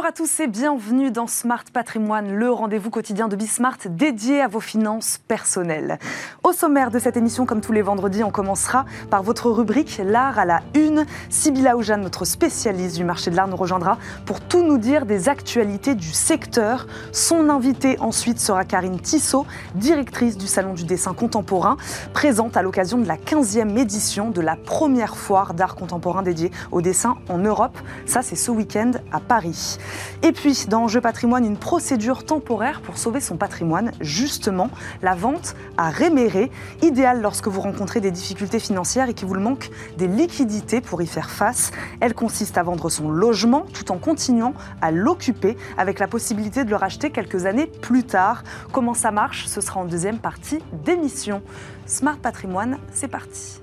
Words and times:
Bonjour 0.00 0.08
à 0.08 0.16
tous 0.16 0.40
et 0.40 0.46
bienvenue 0.46 1.10
dans 1.10 1.26
Smart 1.26 1.64
Patrimoine, 1.70 2.32
le 2.32 2.50
rendez-vous 2.50 2.88
quotidien 2.88 3.28
de 3.28 3.36
Bismart 3.36 3.76
dédié 3.84 4.40
à 4.40 4.48
vos 4.48 4.58
finances 4.58 5.20
personnelles. 5.28 5.98
Au 6.42 6.54
sommaire 6.54 6.90
de 6.90 6.98
cette 6.98 7.18
émission, 7.18 7.44
comme 7.44 7.60
tous 7.60 7.72
les 7.72 7.82
vendredis, 7.82 8.24
on 8.24 8.30
commencera 8.30 8.86
par 9.10 9.22
votre 9.22 9.50
rubrique 9.50 10.00
L'art 10.02 10.38
à 10.38 10.46
la 10.46 10.62
une. 10.74 11.04
Sybilla 11.28 11.76
Oujane, 11.76 12.00
notre 12.00 12.24
spécialiste 12.24 12.96
du 12.96 13.04
marché 13.04 13.30
de 13.30 13.36
l'art, 13.36 13.46
nous 13.46 13.58
rejoindra 13.58 13.98
pour 14.24 14.40
tout 14.40 14.62
nous 14.62 14.78
dire 14.78 15.04
des 15.04 15.28
actualités 15.28 15.94
du 15.94 16.12
secteur. 16.12 16.86
Son 17.12 17.50
invité 17.50 17.98
ensuite 18.00 18.40
sera 18.40 18.64
Karine 18.64 19.00
Tissot, 19.00 19.44
directrice 19.74 20.38
du 20.38 20.46
Salon 20.46 20.72
du 20.72 20.84
dessin 20.84 21.12
contemporain, 21.12 21.76
présente 22.14 22.56
à 22.56 22.62
l'occasion 22.62 22.96
de 22.96 23.06
la 23.06 23.18
15e 23.18 23.76
édition 23.76 24.30
de 24.30 24.40
la 24.40 24.56
première 24.56 25.14
foire 25.14 25.52
d'art 25.52 25.74
contemporain 25.74 26.22
dédiée 26.22 26.52
au 26.72 26.80
dessin 26.80 27.18
en 27.28 27.36
Europe. 27.36 27.76
Ça, 28.06 28.22
c'est 28.22 28.34
ce 28.34 28.50
week-end 28.50 28.92
à 29.12 29.20
Paris. 29.20 29.76
Et 30.22 30.32
puis, 30.32 30.66
dans 30.68 30.88
Jeu 30.88 31.00
patrimoine, 31.00 31.44
une 31.44 31.56
procédure 31.56 32.24
temporaire 32.24 32.80
pour 32.80 32.98
sauver 32.98 33.20
son 33.20 33.36
patrimoine, 33.36 33.92
justement, 34.00 34.70
la 35.02 35.14
vente 35.14 35.54
à 35.76 35.90
réméré, 35.90 36.50
idéale 36.82 37.20
lorsque 37.22 37.48
vous 37.48 37.60
rencontrez 37.60 38.00
des 38.00 38.10
difficultés 38.10 38.58
financières 38.58 39.08
et 39.08 39.14
qu'il 39.14 39.28
vous 39.28 39.34
manque 39.40 39.70
des 39.98 40.06
liquidités 40.06 40.80
pour 40.80 41.02
y 41.02 41.06
faire 41.06 41.30
face. 41.30 41.70
Elle 42.00 42.14
consiste 42.14 42.58
à 42.58 42.62
vendre 42.62 42.88
son 42.90 43.10
logement 43.10 43.66
tout 43.72 43.90
en 43.90 43.98
continuant 43.98 44.54
à 44.80 44.90
l'occuper 44.90 45.56
avec 45.76 45.98
la 45.98 46.06
possibilité 46.06 46.64
de 46.64 46.70
le 46.70 46.76
racheter 46.76 47.10
quelques 47.10 47.46
années 47.46 47.66
plus 47.66 48.04
tard. 48.04 48.44
Comment 48.72 48.94
ça 48.94 49.10
marche? 49.10 49.46
Ce 49.46 49.60
sera 49.60 49.80
en 49.80 49.84
deuxième 49.84 50.18
partie 50.18 50.58
d'émission. 50.84 51.42
Smart 51.86 52.18
Patrimoine, 52.18 52.78
c'est 52.92 53.08
parti. 53.08 53.60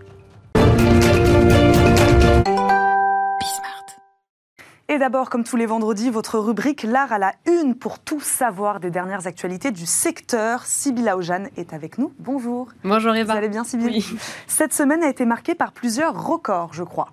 Et 4.98 5.00
d'abord, 5.00 5.30
comme 5.30 5.44
tous 5.44 5.58
les 5.58 5.68
vendredis, 5.68 6.10
votre 6.10 6.40
rubrique 6.40 6.82
L'art 6.82 7.14
à 7.14 7.20
la 7.20 7.36
une 7.46 7.76
pour 7.76 8.00
tout 8.00 8.20
savoir 8.20 8.80
des 8.80 8.90
dernières 8.90 9.28
actualités 9.28 9.70
du 9.70 9.86
secteur. 9.86 10.66
Sybilla 10.66 11.16
Ojane 11.18 11.50
est 11.56 11.72
avec 11.72 12.00
nous. 12.00 12.12
Bonjour. 12.18 12.70
Bonjour 12.84 13.14
Eva. 13.14 13.34
Vous 13.34 13.38
allez 13.38 13.50
bien 13.50 13.64
Sybille 13.64 14.04
Cette 14.48 14.74
semaine 14.74 15.04
a 15.04 15.08
été 15.08 15.26
marquée 15.26 15.54
par 15.54 15.72
plusieurs 15.72 16.20
records, 16.20 16.74
je 16.74 16.82
crois. 16.82 17.10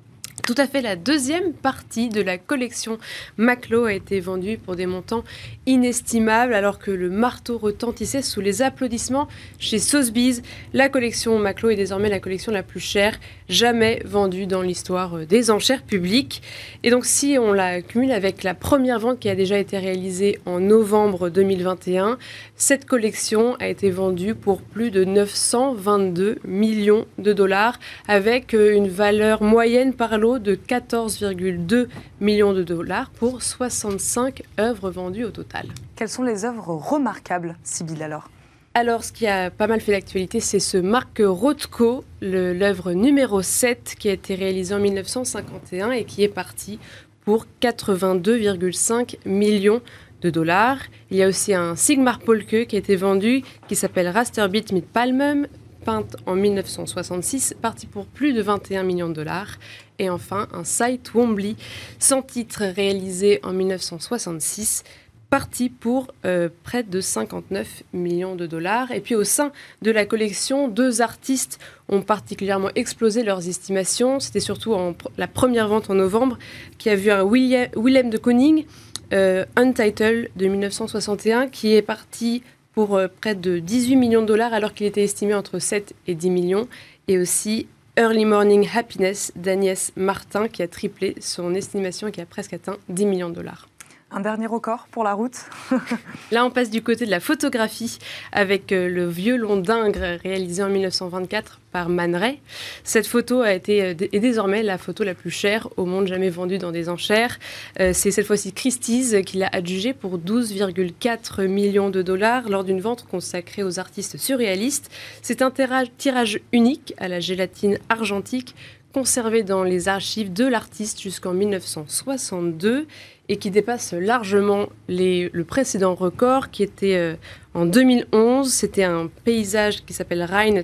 Tout 0.46 0.54
à 0.58 0.66
fait, 0.66 0.82
la 0.82 0.94
deuxième 0.94 1.54
partie 1.54 2.10
de 2.10 2.20
la 2.20 2.36
collection 2.36 2.98
Maclo 3.38 3.86
a 3.86 3.94
été 3.94 4.20
vendue 4.20 4.58
pour 4.58 4.76
des 4.76 4.84
montants 4.84 5.24
inestimables 5.64 6.52
alors 6.52 6.78
que 6.78 6.90
le 6.90 7.08
marteau 7.08 7.56
retentissait 7.56 8.20
sous 8.20 8.42
les 8.42 8.60
applaudissements 8.60 9.26
chez 9.58 9.78
Sotheby's. 9.78 10.42
La 10.74 10.90
collection 10.90 11.38
Maclo 11.38 11.70
est 11.70 11.76
désormais 11.76 12.10
la 12.10 12.20
collection 12.20 12.52
la 12.52 12.62
plus 12.62 12.80
chère 12.80 13.18
jamais 13.48 14.02
vendue 14.04 14.46
dans 14.46 14.60
l'histoire 14.60 15.26
des 15.26 15.50
enchères 15.50 15.82
publiques. 15.82 16.42
Et 16.82 16.90
donc 16.90 17.06
si 17.06 17.38
on 17.40 17.54
la 17.54 17.80
cumule 17.80 18.12
avec 18.12 18.42
la 18.42 18.52
première 18.52 18.98
vente 18.98 19.20
qui 19.20 19.30
a 19.30 19.34
déjà 19.34 19.58
été 19.58 19.78
réalisée 19.78 20.40
en 20.44 20.60
novembre 20.60 21.30
2021, 21.30 22.18
cette 22.54 22.84
collection 22.84 23.56
a 23.60 23.68
été 23.68 23.90
vendue 23.90 24.34
pour 24.34 24.60
plus 24.60 24.90
de 24.90 25.04
922 25.04 26.36
millions 26.44 27.06
de 27.16 27.32
dollars 27.32 27.80
avec 28.08 28.52
une 28.52 28.88
valeur 28.88 29.42
moyenne 29.42 29.94
par 29.94 30.18
lot 30.18 30.33
de 30.38 30.54
14,2 30.54 31.88
millions 32.20 32.52
de 32.52 32.62
dollars 32.62 33.10
pour 33.10 33.42
65 33.42 34.42
œuvres 34.58 34.90
vendues 34.90 35.24
au 35.24 35.30
total. 35.30 35.66
Quelles 35.96 36.08
sont 36.08 36.22
les 36.22 36.44
œuvres 36.44 36.74
remarquables, 36.74 37.56
Sybille, 37.62 38.02
alors? 38.02 38.30
Alors, 38.74 39.04
ce 39.04 39.12
qui 39.12 39.28
a 39.28 39.50
pas 39.50 39.68
mal 39.68 39.80
fait 39.80 39.92
l'actualité, 39.92 40.40
c'est 40.40 40.58
ce 40.58 40.76
Marc 40.76 41.22
Rothko, 41.24 42.04
l'œuvre 42.20 42.92
numéro 42.92 43.40
7 43.40 43.94
qui 43.98 44.08
a 44.08 44.12
été 44.12 44.34
réalisée 44.34 44.74
en 44.74 44.80
1951 44.80 45.92
et 45.92 46.04
qui 46.04 46.24
est 46.24 46.28
parti 46.28 46.80
pour 47.24 47.46
82,5 47.62 49.18
millions 49.26 49.80
de 50.22 50.30
dollars. 50.30 50.78
Il 51.12 51.18
y 51.18 51.22
a 51.22 51.28
aussi 51.28 51.54
un 51.54 51.76
Sigmar 51.76 52.18
Polke 52.18 52.66
qui 52.66 52.74
a 52.74 52.78
été 52.80 52.96
vendu, 52.96 53.42
qui 53.68 53.76
s'appelle 53.76 54.08
Rasterbit 54.08 54.64
mit 54.72 54.82
Palmum, 54.82 55.46
peinte 55.84 56.16
en 56.26 56.34
1966, 56.34 57.54
parti 57.60 57.86
pour 57.86 58.06
plus 58.06 58.32
de 58.32 58.42
21 58.42 58.82
millions 58.82 59.08
de 59.08 59.14
dollars. 59.14 59.58
Et 59.98 60.10
enfin, 60.10 60.48
un 60.52 60.64
Sight 60.64 61.14
Wombly, 61.14 61.56
sans 61.98 62.22
titre, 62.22 62.64
réalisé 62.64 63.40
en 63.44 63.52
1966, 63.52 64.82
parti 65.30 65.68
pour 65.68 66.08
euh, 66.24 66.48
près 66.62 66.82
de 66.82 67.00
59 67.00 67.82
millions 67.92 68.36
de 68.36 68.46
dollars. 68.46 68.92
Et 68.92 69.00
puis 69.00 69.14
au 69.14 69.24
sein 69.24 69.52
de 69.82 69.90
la 69.90 70.06
collection, 70.06 70.68
deux 70.68 71.02
artistes 71.02 71.58
ont 71.88 72.02
particulièrement 72.02 72.70
explosé 72.74 73.22
leurs 73.24 73.48
estimations. 73.48 74.20
C'était 74.20 74.40
surtout 74.40 74.74
en, 74.74 74.94
la 75.18 75.26
première 75.26 75.68
vente 75.68 75.90
en 75.90 75.94
novembre 75.94 76.38
qui 76.78 76.88
a 76.88 76.96
vu 76.96 77.10
un 77.10 77.22
William, 77.22 77.68
Willem 77.76 78.10
de 78.10 78.18
Koning, 78.18 78.64
euh, 79.12 79.44
Untitled 79.56 80.30
de 80.36 80.46
1961, 80.46 81.48
qui 81.48 81.74
est 81.74 81.82
parti 81.82 82.42
pour 82.74 82.96
euh, 82.96 83.08
près 83.20 83.34
de 83.34 83.58
18 83.58 83.96
millions 83.96 84.22
de 84.22 84.26
dollars 84.26 84.52
alors 84.52 84.74
qu'il 84.74 84.86
était 84.86 85.04
estimé 85.04 85.34
entre 85.34 85.58
7 85.58 85.94
et 86.06 86.14
10 86.14 86.30
millions. 86.30 86.68
Et 87.08 87.18
aussi 87.18 87.66
Early 87.96 88.24
Morning 88.24 88.68
Happiness 88.74 89.32
d'Agnès 89.36 89.92
Martin 89.96 90.48
qui 90.48 90.62
a 90.62 90.68
triplé 90.68 91.14
son 91.20 91.54
estimation 91.54 92.08
et 92.08 92.12
qui 92.12 92.20
a 92.20 92.26
presque 92.26 92.52
atteint 92.52 92.76
10 92.88 93.06
millions 93.06 93.28
de 93.28 93.34
dollars. 93.34 93.68
Un 94.16 94.20
dernier 94.20 94.46
record 94.46 94.86
pour 94.92 95.02
la 95.02 95.12
route. 95.12 95.36
Là, 96.30 96.46
on 96.46 96.50
passe 96.50 96.70
du 96.70 96.84
côté 96.84 97.04
de 97.04 97.10
la 97.10 97.18
photographie 97.18 97.98
avec 98.30 98.70
euh, 98.70 98.88
le 98.88 99.08
violon 99.08 99.56
d'Ingres 99.56 100.20
réalisé 100.22 100.62
en 100.62 100.68
1924 100.68 101.58
par 101.72 101.88
Man 101.88 102.14
Ray. 102.14 102.38
Cette 102.84 103.08
photo 103.08 103.40
a 103.40 103.52
été, 103.52 103.82
euh, 103.82 103.94
est 104.12 104.20
désormais 104.20 104.62
la 104.62 104.78
photo 104.78 105.02
la 105.02 105.14
plus 105.14 105.32
chère 105.32 105.68
au 105.76 105.84
monde 105.84 106.06
jamais 106.06 106.30
vendue 106.30 106.58
dans 106.58 106.70
des 106.70 106.88
enchères. 106.88 107.40
Euh, 107.80 107.90
c'est 107.92 108.12
cette 108.12 108.28
fois-ci 108.28 108.52
Christie's 108.52 109.16
qui 109.26 109.38
l'a 109.38 109.48
adjugée 109.50 109.94
pour 109.94 110.16
12,4 110.16 111.48
millions 111.48 111.90
de 111.90 112.00
dollars 112.00 112.48
lors 112.48 112.62
d'une 112.62 112.80
vente 112.80 113.04
consacrée 113.08 113.64
aux 113.64 113.80
artistes 113.80 114.16
surréalistes. 114.16 114.92
C'est 115.22 115.42
un 115.42 115.50
tirage 115.50 116.38
unique 116.52 116.94
à 116.98 117.08
la 117.08 117.18
gélatine 117.18 117.78
argentique 117.88 118.54
conservé 118.94 119.42
dans 119.42 119.64
les 119.64 119.88
archives 119.88 120.32
de 120.32 120.46
l'artiste 120.46 121.02
jusqu'en 121.02 121.34
1962 121.34 122.86
et 123.28 123.36
qui 123.38 123.50
dépasse 123.50 123.92
largement 123.92 124.68
le 124.88 125.42
précédent 125.42 125.96
record 125.96 126.50
qui 126.50 126.62
était 126.62 126.94
euh, 126.94 127.16
en 127.54 127.66
2011. 127.66 128.52
C'était 128.52 128.84
un 128.84 129.10
paysage 129.24 129.84
qui 129.84 129.94
s'appelle 129.94 130.22
Rhein 130.22 130.54
2 130.54 130.62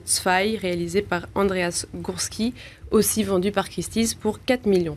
réalisé 0.59 1.03
par 1.03 1.27
Andreas 1.35 1.87
Gurski, 1.93 2.55
aussi 2.93 3.25
vendu 3.25 3.51
par 3.51 3.69
Christie's 3.69 4.15
pour 4.15 4.39
4,3 4.47 4.69
millions. 4.69 4.97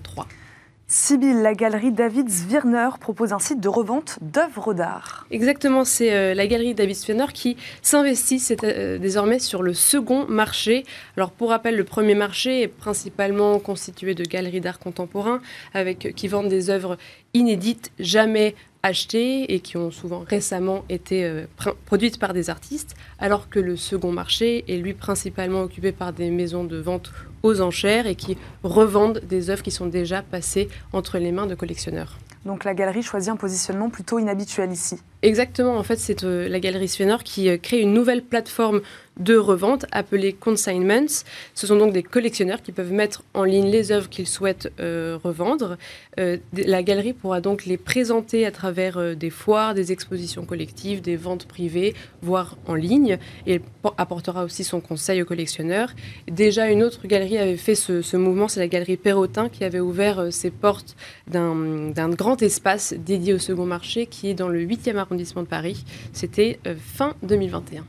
Sibylle, 0.95 1.41
la 1.41 1.55
galerie 1.55 1.91
David 1.91 2.29
Zwirner 2.29 2.89
propose 2.99 3.33
un 3.33 3.39
site 3.39 3.59
de 3.59 3.67
revente 3.67 4.19
d'œuvres 4.21 4.75
d'art. 4.75 5.25
Exactement, 5.31 5.85
c'est 5.85 6.13
euh, 6.13 6.35
la 6.35 6.45
galerie 6.45 6.75
David 6.75 6.95
Zwirner 6.95 7.25
qui 7.33 7.57
s'investit 7.81 8.39
euh, 8.61 8.99
désormais 8.99 9.39
sur 9.39 9.63
le 9.63 9.73
second 9.73 10.27
marché. 10.27 10.85
Alors 11.17 11.31
pour 11.31 11.49
rappel, 11.49 11.77
le 11.77 11.83
premier 11.83 12.13
marché 12.13 12.61
est 12.61 12.67
principalement 12.67 13.57
constitué 13.57 14.13
de 14.13 14.23
galeries 14.23 14.61
d'art 14.61 14.77
contemporain 14.77 15.41
avec, 15.73 16.13
qui 16.15 16.27
vendent 16.27 16.49
des 16.49 16.69
œuvres 16.69 16.99
inédites, 17.33 17.91
jamais 17.97 18.53
achetées 18.83 19.53
et 19.53 19.61
qui 19.61 19.77
ont 19.77 19.91
souvent 19.91 20.23
récemment 20.27 20.83
été 20.89 21.23
euh, 21.23 21.45
produites 21.85 22.19
par 22.19 22.33
des 22.33 22.49
artistes, 22.49 22.95
alors 23.17 23.49
que 23.49 23.59
le 23.59 23.77
second 23.77 24.11
marché 24.11 24.65
est 24.67 24.77
lui 24.77 24.93
principalement 24.93 25.61
occupé 25.63 25.93
par 25.93 26.11
des 26.11 26.29
maisons 26.29 26.65
de 26.65 26.77
vente 26.77 27.11
aux 27.43 27.61
enchères 27.61 28.07
et 28.07 28.15
qui 28.15 28.37
revendent 28.63 29.21
des 29.27 29.49
œuvres 29.49 29.63
qui 29.63 29.71
sont 29.71 29.87
déjà 29.87 30.21
passées 30.21 30.69
entre 30.91 31.17
les 31.17 31.31
mains 31.31 31.47
de 31.47 31.55
collectionneurs. 31.55 32.17
Donc 32.45 32.65
la 32.65 32.73
galerie 32.73 33.03
choisit 33.03 33.29
un 33.29 33.37
positionnement 33.37 33.89
plutôt 33.89 34.19
inhabituel 34.19 34.71
ici. 34.71 34.97
Exactement, 35.21 35.77
en 35.77 35.83
fait 35.83 35.97
c'est 35.97 36.25
euh, 36.25 36.49
la 36.49 36.59
galerie 36.59 36.89
Svenor 36.89 37.23
qui 37.23 37.47
euh, 37.47 37.57
crée 37.57 37.79
une 37.79 37.93
nouvelle 37.93 38.21
plateforme 38.21 38.81
de 39.17 39.35
revente 39.35 39.85
appelée 39.91 40.33
consignments. 40.33 41.23
Ce 41.53 41.67
sont 41.67 41.77
donc 41.77 41.93
des 41.93 42.03
collectionneurs 42.03 42.61
qui 42.61 42.71
peuvent 42.71 42.91
mettre 42.91 43.23
en 43.33 43.43
ligne 43.43 43.69
les 43.69 43.91
œuvres 43.91 44.09
qu'ils 44.09 44.27
souhaitent 44.27 44.71
euh, 44.79 45.17
revendre. 45.23 45.77
la 46.17 46.83
galerie 46.83 47.13
pourra 47.13 47.41
donc 47.41 47.65
les 47.65 47.77
présenter 47.77 48.45
à 48.45 48.51
travers 48.51 49.15
des 49.15 49.29
foires, 49.29 49.73
des 49.73 49.91
expositions 49.91 50.45
collectives, 50.45 51.01
des 51.01 51.15
ventes 51.15 51.45
privées, 51.45 51.93
voire 52.21 52.57
en 52.67 52.75
ligne, 52.75 53.17
et 53.47 53.61
apportera 53.97 54.43
aussi 54.43 54.63
son 54.63 54.79
conseil 54.79 55.21
aux 55.21 55.25
collectionneurs. 55.25 55.89
Déjà 56.29 56.67
une 56.67 56.83
autre 56.83 57.07
galerie 57.07 57.37
avait 57.37 57.57
fait 57.57 57.75
ce, 57.75 58.01
ce 58.01 58.17
mouvement, 58.17 58.47
c'est 58.47 58.59
la 58.59 58.67
galerie 58.67 58.97
Perrotin 58.97 59.49
qui 59.49 59.63
avait 59.63 59.79
ouvert 59.79 60.31
ses 60.31 60.51
portes 60.51 60.95
d'un 61.27 62.09
grand 62.09 62.41
espace 62.41 62.93
dédié 62.93 63.33
au 63.33 63.39
second 63.39 63.65
marché 63.65 64.05
qui 64.05 64.29
est 64.29 64.33
dans 64.33 64.49
le 64.49 64.63
8e 64.63 64.97
arrondissement 64.97 65.43
de 65.43 65.47
Paris. 65.47 65.83
C'était 66.11 66.59
euh, 66.67 66.75
fin 66.77 67.15
2021. 67.23 67.85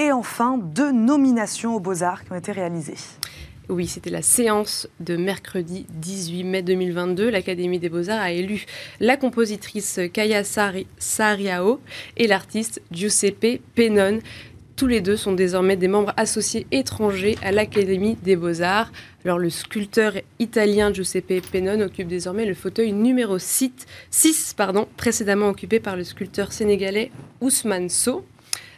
Et 0.00 0.12
enfin, 0.12 0.58
deux 0.58 0.92
nominations 0.92 1.74
aux 1.74 1.80
Beaux-Arts 1.80 2.24
qui 2.24 2.30
ont 2.30 2.36
été 2.36 2.52
réalisées. 2.52 2.94
Oui, 3.68 3.88
c'était 3.88 4.10
la 4.10 4.22
séance 4.22 4.88
de 5.00 5.16
mercredi 5.16 5.86
18 5.90 6.44
mai 6.44 6.62
2022. 6.62 7.28
L'Académie 7.28 7.80
des 7.80 7.88
Beaux-Arts 7.88 8.20
a 8.20 8.30
élu 8.30 8.64
la 9.00 9.16
compositrice 9.16 9.98
Kaya 10.12 10.44
Sariao 10.44 11.80
et 12.16 12.28
l'artiste 12.28 12.80
Giuseppe 12.92 13.60
Pennon 13.74 14.20
Tous 14.76 14.86
les 14.86 15.00
deux 15.00 15.16
sont 15.16 15.32
désormais 15.32 15.76
des 15.76 15.88
membres 15.88 16.14
associés 16.16 16.68
étrangers 16.70 17.36
à 17.42 17.50
l'Académie 17.50 18.16
des 18.22 18.36
Beaux-Arts. 18.36 18.92
Alors 19.24 19.38
le 19.38 19.50
sculpteur 19.50 20.12
italien 20.38 20.92
Giuseppe 20.92 21.42
Pennone 21.50 21.82
occupe 21.82 22.08
désormais 22.08 22.46
le 22.46 22.54
fauteuil 22.54 22.92
numéro 22.92 23.36
6, 23.36 23.72
6 24.12 24.54
pardon, 24.56 24.86
précédemment 24.96 25.48
occupé 25.48 25.80
par 25.80 25.96
le 25.96 26.04
sculpteur 26.04 26.52
sénégalais 26.52 27.10
Ousmane 27.40 27.88
So. 27.88 28.24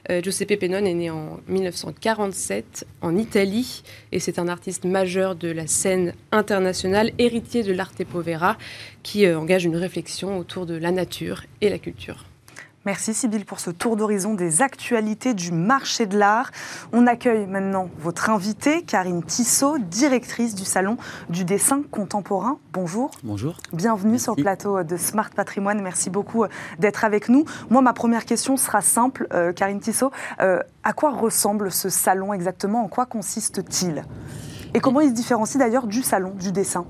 Euh, 0.08 0.23
Giuseppe 0.23 0.58
Pennone 0.58 0.87
est 0.87 0.94
né 0.94 1.11
en 1.11 1.41
1947 1.49 2.87
en 3.02 3.17
Italie 3.17 3.82
et 4.12 4.20
c'est 4.20 4.38
un 4.38 4.49
artiste 4.49 4.85
majeur 4.85 5.35
de 5.35 5.50
la 5.50 5.67
scène 5.67 6.14
internationale, 6.32 7.12
héritier 7.19 7.62
de 7.62 7.73
l'arte 7.73 8.05
povera, 8.05 8.56
qui 9.02 9.26
euh, 9.26 9.38
engage 9.38 9.64
une 9.64 9.76
réflexion 9.76 10.38
autour 10.38 10.64
de 10.67 10.75
la 10.75 10.93
nature 10.93 11.43
et 11.61 11.69
la 11.69 11.79
culture. 11.79 12.30
Merci 12.87 13.12
Sybille 13.12 13.44
pour 13.44 13.61
ce 13.61 13.71
tour 13.71 13.94
d'horizon 13.94 14.32
des 14.32 14.62
actualités 14.62 15.35
du 15.35 15.53
marché 15.53 16.06
de 16.06 16.19
l'art. 16.19 16.50
On 16.94 17.06
accueille 17.06 17.47
maintenant 17.47 17.91
votre 17.99 18.31
invitée, 18.31 18.81
Karine 18.81 19.23
Tissot, 19.23 19.77
directrice 19.79 20.55
du 20.55 20.65
Salon 20.65 20.97
du 21.29 21.44
dessin 21.44 21.82
contemporain. 21.91 22.59
Bonjour. 22.73 23.11
Bonjour. 23.23 23.59
Bienvenue 23.75 24.19
sur 24.19 24.35
le 24.35 24.43
plateau 24.43 24.82
de 24.82 24.97
Smart 24.97 25.29
Patrimoine. 25.29 25.82
Merci 25.82 26.09
beaucoup 26.09 26.44
euh, 26.44 26.49
d'être 26.79 27.05
avec 27.05 27.29
nous. 27.29 27.44
Moi, 27.69 27.82
ma 27.82 27.93
première 27.93 28.25
question 28.25 28.56
sera 28.56 28.81
simple, 28.81 29.26
euh, 29.35 29.53
Karine 29.53 29.81
Tissot. 29.81 30.11
Euh, 30.41 30.62
à 30.83 30.94
quoi 30.94 31.11
ressemble 31.11 31.71
ce 31.71 31.91
salon 31.91 32.33
exactement? 32.33 32.83
En 32.83 32.88
quoi 32.88 33.05
consiste-t-il? 33.05 34.06
Et 34.73 34.81
comment 34.81 35.03
il 35.03 35.11
se 35.11 35.15
différencie 35.15 35.59
d'ailleurs 35.59 35.87
du 35.87 36.03
salon 36.03 36.31
du 36.31 36.50
dessin? 36.50 36.87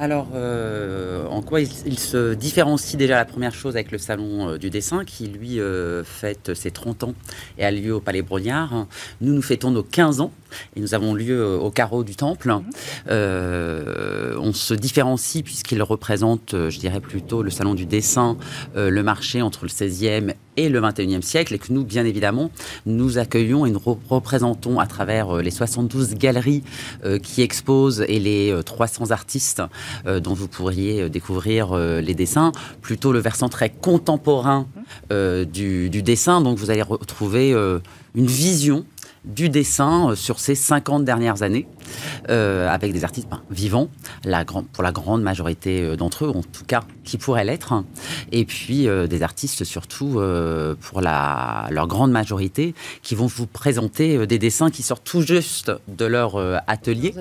Alors, 0.00 0.28
euh, 0.34 1.26
en 1.26 1.42
quoi 1.42 1.60
il, 1.60 1.98
se 1.98 2.32
différencie 2.32 2.96
déjà 2.96 3.16
la 3.16 3.26
première 3.26 3.52
chose 3.52 3.74
avec 3.74 3.92
le 3.92 3.98
Salon 3.98 4.48
euh, 4.48 4.56
du 4.56 4.70
dessin, 4.70 5.04
qui 5.04 5.26
lui 5.26 5.60
euh, 5.60 6.02
fête 6.04 6.54
ses 6.54 6.70
30 6.70 7.04
ans 7.04 7.14
et 7.58 7.66
a 7.66 7.70
lieu 7.70 7.94
au 7.94 8.00
Palais 8.00 8.22
Brognard. 8.22 8.86
Nous, 9.20 9.34
nous 9.34 9.42
fêtons 9.42 9.70
nos 9.70 9.82
15 9.82 10.22
ans 10.22 10.32
et 10.76 10.80
nous 10.80 10.94
avons 10.94 11.14
lieu 11.14 11.58
au 11.58 11.70
carreau 11.70 12.04
du 12.04 12.16
Temple. 12.16 12.54
on 13.08 14.52
se 14.52 14.74
différencie 14.74 15.42
puisqu'il 15.42 15.82
représente, 15.82 16.54
je 16.54 16.78
dirais 16.78 17.00
plutôt, 17.00 17.42
le 17.42 17.50
Salon 17.50 17.74
du 17.74 17.86
dessin, 17.86 18.36
le 18.74 19.02
marché 19.02 19.42
entre 19.42 19.64
le 19.64 19.70
16e 19.70 20.34
et 20.56 20.68
le 20.68 20.80
21e 20.80 21.22
siècle, 21.22 21.54
et 21.54 21.58
que 21.58 21.72
nous, 21.72 21.84
bien 21.84 22.04
évidemment, 22.04 22.50
nous 22.84 23.18
accueillons 23.18 23.66
et 23.66 23.70
nous 23.70 23.80
représentons 24.08 24.78
à 24.78 24.86
travers 24.86 25.36
les 25.36 25.50
72 25.50 26.14
galeries 26.14 26.62
qui 27.22 27.42
exposent 27.42 28.04
et 28.08 28.18
les 28.18 28.58
300 28.64 29.10
artistes 29.10 29.62
euh, 30.06 30.20
dont 30.20 30.34
vous 30.34 30.48
pourriez 30.48 31.02
euh, 31.02 31.08
découvrir 31.08 31.72
euh, 31.72 32.00
les 32.00 32.14
dessins, 32.14 32.52
plutôt 32.80 33.12
le 33.12 33.18
versant 33.18 33.48
très 33.48 33.70
contemporain 33.70 34.66
du, 35.10 35.90
du, 35.90 36.02
dessin. 36.02 36.40
Donc 36.40 36.58
vous 36.58 36.70
allez 36.70 36.82
retrouver 36.82 37.52
une 38.14 38.26
vision 38.26 38.84
du 39.24 39.48
dessin 39.48 40.14
sur 40.14 40.38
ces 40.38 40.54
50 40.54 41.04
dernières 41.04 41.42
années. 41.42 41.66
Euh, 42.28 42.68
avec 42.68 42.92
des 42.92 43.04
artistes 43.04 43.28
ben, 43.28 43.42
vivants, 43.50 43.88
la 44.24 44.44
pour 44.44 44.82
la 44.82 44.92
grande 44.92 45.22
majorité 45.22 45.82
euh, 45.82 45.96
d'entre 45.96 46.24
eux, 46.24 46.28
en 46.28 46.42
tout 46.42 46.64
cas, 46.66 46.82
qui 47.04 47.18
pourraient 47.18 47.44
l'être, 47.44 47.74
et 48.32 48.44
puis 48.44 48.88
euh, 48.88 49.06
des 49.06 49.22
artistes 49.22 49.64
surtout, 49.64 50.20
pour 50.80 51.00
la, 51.00 51.66
leur 51.70 51.86
grande 51.86 52.10
majorité, 52.10 52.74
qui 53.02 53.14
vont 53.14 53.26
vous 53.26 53.46
présenter 53.46 54.26
des 54.26 54.38
dessins 54.38 54.70
qui 54.70 54.82
sortent 54.82 55.04
tout 55.04 55.22
juste 55.22 55.72
de 55.88 56.04
leur 56.04 56.36
atelier. 56.66 57.14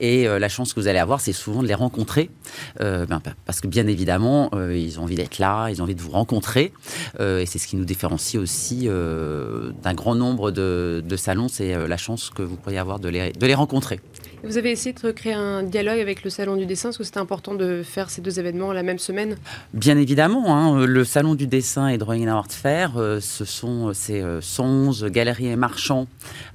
Et 0.00 0.26
la 0.26 0.48
chance 0.48 0.72
que 0.72 0.80
vous 0.80 0.88
allez 0.88 0.98
avoir, 0.98 1.20
c'est 1.20 1.32
souvent 1.32 1.62
de 1.62 1.68
les 1.68 1.74
rencontrer, 1.74 2.30
ben, 2.78 3.20
parce 3.46 3.60
que 3.60 3.68
bien 3.68 3.86
évidemment, 3.86 4.50
ils 4.70 4.98
ont 5.00 5.04
envie 5.04 5.16
d'être 5.16 5.38
là, 5.38 5.68
ils 5.68 5.80
ont 5.80 5.84
envie 5.84 5.94
de 5.94 6.02
vous 6.02 6.10
rencontrer, 6.10 6.72
et 7.18 7.46
c'est 7.46 7.58
ce 7.58 7.66
qui 7.66 7.76
nous 7.76 7.84
différencie 7.84 8.40
aussi 8.40 8.88
d'un 8.88 9.94
grand 9.94 10.14
nombre 10.14 10.50
de, 10.50 11.02
de 11.06 11.16
salons, 11.16 11.48
c'est 11.48 11.86
la 11.86 11.96
chance 11.96 12.30
que 12.30 12.42
vous 12.42 12.56
pourriez 12.56 12.78
avoir 12.78 12.98
de 12.98 13.08
les, 13.08 13.32
de 13.32 13.46
les 13.46 13.54
rencontrer. 13.54 14.00
Vous 14.44 14.58
avez 14.58 14.72
essayé 14.72 14.92
de 14.92 15.10
créer 15.12 15.34
un 15.34 15.62
dialogue 15.62 16.00
avec 16.00 16.24
le 16.24 16.30
Salon 16.30 16.56
du 16.56 16.66
dessin, 16.66 16.88
parce 16.88 16.98
que 16.98 17.04
c'était 17.04 17.18
important 17.18 17.54
de 17.54 17.82
faire 17.84 18.10
ces 18.10 18.20
deux 18.20 18.40
événements 18.40 18.72
la 18.72 18.82
même 18.82 18.98
semaine 18.98 19.36
Bien 19.72 19.96
évidemment. 19.96 20.56
Hein. 20.56 20.84
le 20.84 21.04
Salon 21.04 21.36
du 21.36 21.46
dessin 21.46 21.86
et 21.86 21.96
Drawing 21.96 22.28
and 22.28 22.36
Art 22.36 22.50
Fair, 22.50 22.96
euh, 22.96 23.20
ce 23.20 23.44
sont 23.44 23.94
ces 23.94 24.24
111 24.40 25.04
galeries 25.04 25.46
et 25.46 25.54
marchands 25.54 26.08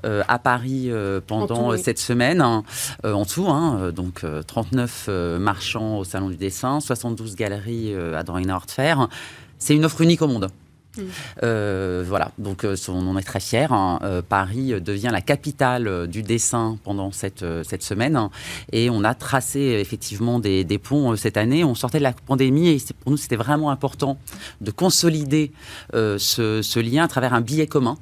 euh, 0.06 0.22
à 0.28 0.38
Paris 0.38 0.88
euh, 0.90 1.22
pendant 1.26 1.78
cette 1.78 2.00
semaine, 2.00 2.42
hein, 2.42 2.64
en 3.06 3.24
tout. 3.24 3.48
Hein, 3.48 3.92
donc 3.96 4.26
39 4.48 5.10
marchands 5.40 6.00
au 6.00 6.04
Salon 6.04 6.30
du 6.30 6.36
dessin, 6.36 6.82
72 6.82 7.36
galeries 7.36 7.96
à 7.96 8.24
Drawing 8.24 8.48
and 8.48 8.56
Art 8.56 8.66
Fair. 8.68 9.08
C'est 9.60 9.76
une 9.76 9.86
offre 9.86 10.02
unique 10.02 10.22
au 10.22 10.28
monde. 10.28 10.50
Euh, 11.44 12.04
voilà, 12.08 12.32
donc 12.38 12.64
euh, 12.64 12.76
on 12.90 13.08
en 13.08 13.18
est 13.18 13.24
très 13.24 13.40
fiers. 13.40 13.68
Hein. 13.72 14.00
Euh, 14.04 14.22
Paris 14.22 14.80
devient 14.82 15.10
la 15.12 15.22
capitale 15.22 16.08
du 16.08 16.22
dessin 16.24 16.78
pendant 16.84 17.12
cette, 17.12 17.46
cette 17.64 17.84
semaine 17.84 18.30
et 18.72 18.90
on 18.90 19.04
a 19.04 19.14
tracé 19.14 19.60
effectivement 19.60 20.40
des, 20.40 20.66
ponts 20.82 21.16
cette 21.16 21.38
année. 21.38 21.64
On 21.64 21.76
sortait 21.76 22.00
de 22.00 22.04
la 22.04 22.14
pandémie 22.14 22.70
et 22.70 22.78
pour 23.00 23.12
nous 23.12 23.18
c'était 23.18 23.36
vraiment 23.36 23.72
important 23.72 24.18
de 24.62 24.72
consolider 24.72 25.52
ce, 25.94 26.80
lien 26.80 27.04
à 27.04 27.08
travers 27.08 27.34
un 27.34 27.42
billet 27.42 27.68
commun. 27.68 27.98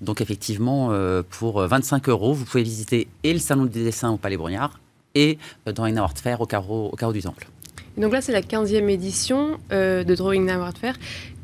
Donc 0.00 0.20
effectivement, 0.20 0.90
pour 1.30 1.60
25 1.60 2.08
euros, 2.08 2.32
vous 2.32 2.44
pouvez 2.44 2.62
visiter 2.62 3.08
et 3.22 3.32
le 3.32 3.38
salon 3.38 3.64
du 3.64 3.84
dessin 3.84 4.10
au 4.10 4.16
Palais 4.16 4.36
Brognard 4.36 4.80
et 5.14 5.38
dans 5.64 5.84
Art 5.96 6.14
Fair 6.16 6.40
au 6.40 6.46
carreau, 6.46 6.90
au 6.92 6.96
carreau 6.96 7.12
du 7.12 7.22
Temple. 7.22 7.46
Donc 7.96 8.12
là, 8.12 8.20
c'est 8.20 8.32
la 8.32 8.42
15e 8.42 8.88
édition 8.88 9.58
de 9.70 10.14
Drawing 10.14 10.44
Now 10.44 10.60
Art 10.62 10.76
Fair. 10.78 10.94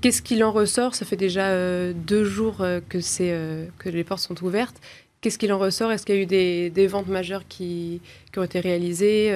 Qu'est-ce 0.02 0.20
qu'il 0.20 0.43
en 0.43 0.50
ressort? 0.50 0.96
Ça 0.96 1.06
fait 1.06 1.16
déjà 1.16 1.50
euh, 1.50 1.93
deux 1.94 2.25
jours 2.25 2.56
euh, 2.60 2.81
que, 2.88 2.99
euh, 3.20 3.66
les 3.84 4.02
portes 4.02 4.20
sont 4.20 4.43
ouvertes. 4.44 4.75
Qu'est-ce 5.20 5.38
qu'il 5.38 5.52
en 5.52 5.58
ressort? 5.60 5.93
Est-ce 5.93 6.04
qu'il 6.04 6.16
y 6.16 6.19
a 6.19 6.22
eu 6.22 6.70
des, 6.70 6.87
ventes 6.88 7.06
majeures 7.06 7.44
qui, 7.49 8.00
ont 8.37 8.43
été 8.43 8.58
réalisées? 8.58 9.31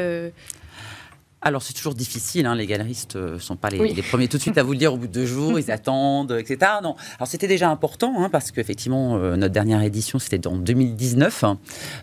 Alors 1.46 1.62
c'est 1.62 1.74
toujours 1.74 1.94
difficile, 1.94 2.44
hein, 2.44 2.56
les 2.56 2.66
galeristes 2.66 3.14
ne 3.14 3.20
euh, 3.20 3.38
sont 3.38 3.54
pas 3.54 3.70
les, 3.70 4.02
premiers 4.02 4.26
tout 4.26 4.36
de 4.36 4.42
suite 4.42 4.58
à 4.58 4.64
vous 4.64 4.72
le 4.72 4.78
dire 4.78 4.92
au 4.92 4.96
bout 4.96 5.06
de 5.06 5.12
deux 5.12 5.26
jours, 5.26 5.60
ils 5.60 5.70
attendent, 5.70 6.32
etc. 6.32 6.58
Non, 6.82 6.96
alors 7.18 7.28
c'était 7.28 7.46
déjà 7.46 7.70
important 7.70 8.14
hein, 8.18 8.28
parce 8.30 8.50
qu'effectivement 8.50 9.16
euh, 9.16 9.36
notre 9.36 9.54
dernière 9.54 9.80
édition 9.82 10.18
c'était 10.18 10.44
en 10.48 10.56
2019 10.56 11.44
hein, 11.44 11.58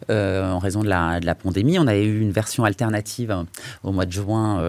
euh, 0.10 0.50
en 0.50 0.60
raison 0.60 0.82
de 0.82 0.88
la, 0.88 1.20
de 1.20 1.26
la, 1.26 1.36
pandémie. 1.36 1.78
On 1.78 1.88
avait 1.88 2.06
eu 2.06 2.22
une 2.22 2.32
version 2.32 2.64
alternative 2.64 3.36
au 3.84 3.92
mois 3.92 4.06
de 4.06 4.14
juin 4.14 4.62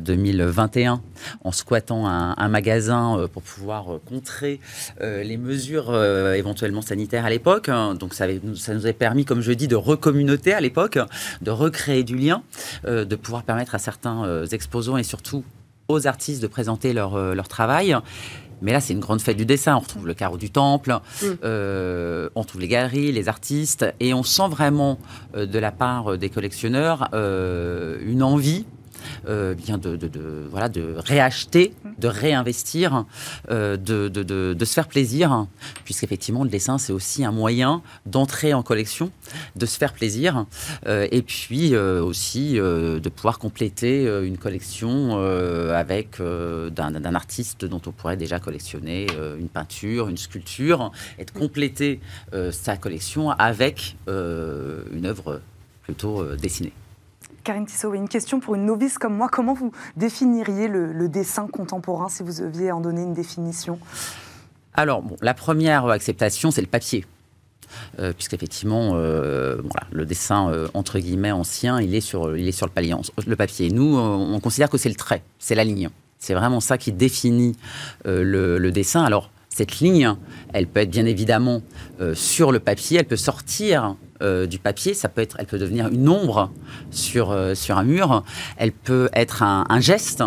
2021 0.00 1.00
en 1.42 1.52
squattant 1.52 2.06
un, 2.06 2.48
magasin 2.48 3.28
pour 3.32 3.42
pouvoir 3.42 4.00
contrer 4.06 4.60
les 5.00 5.36
mesures 5.36 5.94
éventuellement 6.34 6.82
sanitaires 6.82 7.24
à 7.24 7.30
l'époque. 7.30 7.70
Donc 7.98 8.14
ça, 8.14 8.26
ça, 8.56 8.74
nous 8.74 8.86
a 8.86 8.92
permis, 8.92 9.24
comme 9.24 9.40
je 9.40 9.52
dis, 9.52 9.68
de 9.68 9.76
recommunauter 9.76 10.52
à 10.52 10.60
l'époque, 10.60 10.98
de 11.40 11.50
recréer 11.50 12.02
du 12.02 12.16
lien, 12.16 12.42
de 12.84 13.16
pouvoir 13.16 13.44
permettre 13.44 13.76
à 13.76 13.78
certains 13.78 14.17
euh, 14.24 14.46
exposants 14.46 14.96
et 14.96 15.02
surtout 15.02 15.44
aux 15.88 16.06
artistes 16.06 16.42
de 16.42 16.46
présenter 16.46 16.92
leur, 16.92 17.14
euh, 17.14 17.34
leur 17.34 17.48
travail. 17.48 17.96
Mais 18.60 18.72
là, 18.72 18.80
c'est 18.80 18.92
une 18.92 19.00
grande 19.00 19.20
fête 19.20 19.36
du 19.36 19.46
dessin. 19.46 19.76
On 19.76 19.80
retrouve 19.80 20.06
le 20.06 20.14
carreau 20.14 20.36
du 20.36 20.50
temple, 20.50 20.98
mm. 21.22 21.26
euh, 21.44 22.28
on 22.34 22.44
trouve 22.44 22.60
les 22.60 22.68
galeries, 22.68 23.12
les 23.12 23.28
artistes, 23.28 23.86
et 24.00 24.12
on 24.14 24.24
sent 24.24 24.48
vraiment 24.50 24.98
de 25.34 25.58
la 25.58 25.70
part 25.70 26.18
des 26.18 26.28
collectionneurs 26.28 27.08
une 27.12 28.22
envie 28.22 28.66
bien 29.24 29.78
de, 29.78 29.98
voilà, 30.50 30.68
de 30.68 30.94
réacheter, 30.98 31.72
de 31.98 32.08
réinvestir, 32.08 33.04
euh, 33.50 33.76
de, 33.76 34.08
de, 34.08 34.64
se 34.64 34.72
faire 34.72 34.88
plaisir, 34.88 35.46
puisqu'effectivement, 35.84 36.44
le 36.44 36.50
dessin, 36.50 36.78
c'est 36.78 36.92
aussi 36.92 37.24
un 37.24 37.32
moyen 37.32 37.82
d'entrer 38.06 38.54
en 38.54 38.62
collection, 38.62 39.10
de 39.56 39.66
se 39.66 39.78
faire 39.78 39.92
plaisir, 39.92 40.46
euh, 40.86 41.06
et 41.10 41.22
puis 41.22 41.76
aussi 41.76 42.54
de 42.54 43.08
pouvoir 43.08 43.38
compléter 43.38 44.04
une 44.24 44.38
collection 44.38 45.18
avec 45.70 46.20
d'un 46.20 47.14
artiste 47.14 47.64
dont 47.64 47.80
on 47.86 47.92
pourrait 47.92 48.16
déjà 48.16 48.38
collectionner 48.38 49.06
une 49.38 49.48
peinture, 49.48 50.08
une 50.08 50.16
sculpture, 50.16 50.92
et 51.18 51.24
de 51.24 51.30
compléter 51.30 52.00
sa 52.50 52.76
collection 52.76 53.30
avec 53.30 53.96
une 54.06 55.06
œuvre 55.06 55.40
plutôt 55.82 56.24
dessinée. 56.36 56.72
Karine 57.48 57.64
Tissot, 57.64 57.94
une 57.94 58.10
question 58.10 58.40
pour 58.40 58.56
une 58.56 58.66
novice 58.66 58.98
comme 58.98 59.16
moi. 59.16 59.30
Comment 59.32 59.54
vous 59.54 59.72
définiriez 59.96 60.68
le, 60.68 61.08
dessin 61.08 61.46
contemporain 61.46 62.10
si 62.10 62.22
vous 62.22 62.42
deviez 62.42 62.72
en 62.72 62.82
donner 62.82 63.00
une 63.00 63.14
définition? 63.14 63.78
Alors, 64.74 65.02
la 65.22 65.32
première 65.32 65.86
acceptation, 65.86 66.50
c'est 66.50 66.60
le 66.60 66.66
papier. 66.66 67.06
Euh, 68.00 68.12
puisqu'effectivement, 68.12 68.90
euh, 68.96 69.62
le 69.90 70.04
dessin 70.04 70.50
euh, 70.50 70.68
entre 70.74 70.98
guillemets 70.98 71.30
ancien, 71.30 71.80
il 71.80 71.94
est 71.94 72.02
sur, 72.02 72.36
il 72.36 72.46
est 72.46 72.52
sur 72.52 72.66
le, 72.66 72.72
palier, 72.72 72.94
le 73.26 73.36
papier. 73.36 73.70
Nous, 73.70 73.96
on 73.96 74.40
considère 74.40 74.68
que 74.68 74.76
c'est 74.76 74.90
le 74.90 74.94
trait, 74.94 75.22
c'est 75.38 75.54
la 75.54 75.64
ligne. 75.64 75.88
C'est 76.18 76.34
vraiment 76.34 76.60
ça 76.60 76.76
qui 76.76 76.92
définit 76.92 77.56
le, 78.04 78.58
le, 78.58 78.72
dessin. 78.72 79.04
Alors, 79.04 79.30
cette 79.48 79.78
ligne, 79.78 80.14
elle 80.52 80.66
peut 80.66 80.80
être 80.80 80.90
bien 80.90 81.06
évidemment 81.06 81.62
sur 82.12 82.52
le 82.52 82.60
papier, 82.60 82.98
elle 82.98 83.06
peut 83.06 83.16
sortir 83.16 83.96
du 84.20 84.58
papier. 84.58 84.94
Ça 84.94 85.08
peut 85.08 85.20
être, 85.20 85.36
elle 85.38 85.46
peut 85.46 85.58
devenir 85.58 85.88
une 85.88 86.08
ombre 86.08 86.50
sur, 86.90 87.36
sur 87.54 87.78
un 87.78 87.84
mur. 87.84 88.24
Elle 88.56 88.72
peut 88.72 89.08
être 89.12 89.42
un, 89.42 89.64
un 89.68 89.80
geste. 89.80 90.22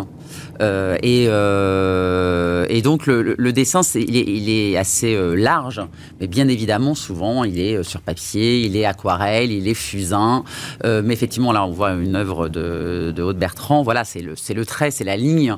et, 0.60 1.24
et, 1.26 2.82
donc 2.82 3.08
le, 3.08 3.52
dessin, 3.52 3.82
il 3.96 4.16
est, 4.16 4.24
il, 4.28 4.50
est, 4.50 4.78
assez 4.78 5.18
large, 5.36 5.82
mais 6.20 6.28
bien 6.28 6.48
évidemment, 6.48 6.96
souvent, 6.96 7.44
il 7.44 7.60
est 7.60 7.84
sur 7.84 8.02
papier, 8.02 8.62
il 8.62 8.78
est 8.78 8.86
aquarelle, 8.86 9.52
il 9.52 9.68
est 9.68 9.74
fusain. 9.74 10.44
mais 10.84 11.14
effectivement, 11.14 11.52
là, 11.52 11.66
on 11.66 11.72
voit 11.72 11.92
une 11.92 12.16
œuvre 12.16 12.48
de, 12.48 13.12
de 13.16 13.24
Haute 13.24 13.38
Bertrand. 13.38 13.82
Voilà, 13.84 14.04
c'est 14.04 14.22
le, 14.22 14.36
le 14.56 14.66
trait, 14.66 14.92
c'est 14.92 15.04
la 15.04 15.18
ligne 15.18 15.58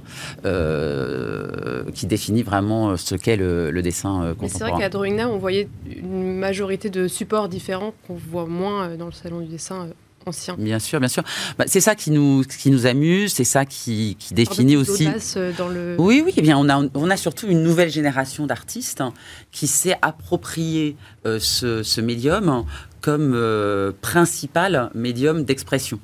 qui 1.93 2.07
définit 2.07 2.43
vraiment 2.43 2.97
ce 2.97 3.15
qu'est 3.15 3.37
le, 3.37 3.71
le 3.71 3.81
dessin 3.81 4.33
contemporain. 4.37 4.49
C'est 4.49 4.71
vrai 4.71 4.81
qu'à 4.81 4.89
Drawing 4.89 5.17
Now, 5.17 5.29
on 5.29 5.37
voyait 5.37 5.67
une 5.95 6.37
majorité 6.37 6.89
de 6.89 7.07
supports 7.07 7.49
différents 7.49 7.93
qu'on 8.07 8.15
voit 8.29 8.45
moins 8.45 8.89
euh, 8.89 8.97
dans 8.97 9.05
le 9.05 9.11
salon 9.11 9.41
du 9.41 9.47
dessin 9.47 9.87
euh, 9.87 9.93
ancien. 10.25 10.55
Bien 10.57 10.79
sûr, 10.79 10.99
bien 10.99 11.09
sûr. 11.09 11.23
Bah, 11.57 11.65
c'est 11.67 11.81
ça 11.81 11.95
qui 11.95 12.11
nous, 12.11 12.43
qui 12.43 12.71
nous 12.71 12.85
amuse, 12.85 13.33
c'est 13.33 13.43
ça 13.43 13.65
qui, 13.65 14.15
qui 14.19 14.33
définit 14.33 14.77
aussi. 14.77 15.07
Euh, 15.37 15.51
dans 15.57 15.67
le... 15.67 15.95
Oui, 15.99 16.21
oui. 16.25 16.33
Eh 16.37 16.41
bien, 16.41 16.57
on 16.57 16.69
a, 16.69 16.81
on 16.93 17.09
a 17.09 17.17
surtout 17.17 17.47
une 17.47 17.63
nouvelle 17.63 17.89
génération 17.89 18.45
d'artistes 18.45 19.01
hein, 19.01 19.13
qui 19.51 19.67
s'est 19.67 19.97
approprié 20.01 20.95
ce, 21.25 21.83
ce, 21.83 22.01
médium 22.01 22.65
comme 23.01 23.93
principal 24.01 24.89
médium 24.93 25.43
d'expression. 25.43 25.99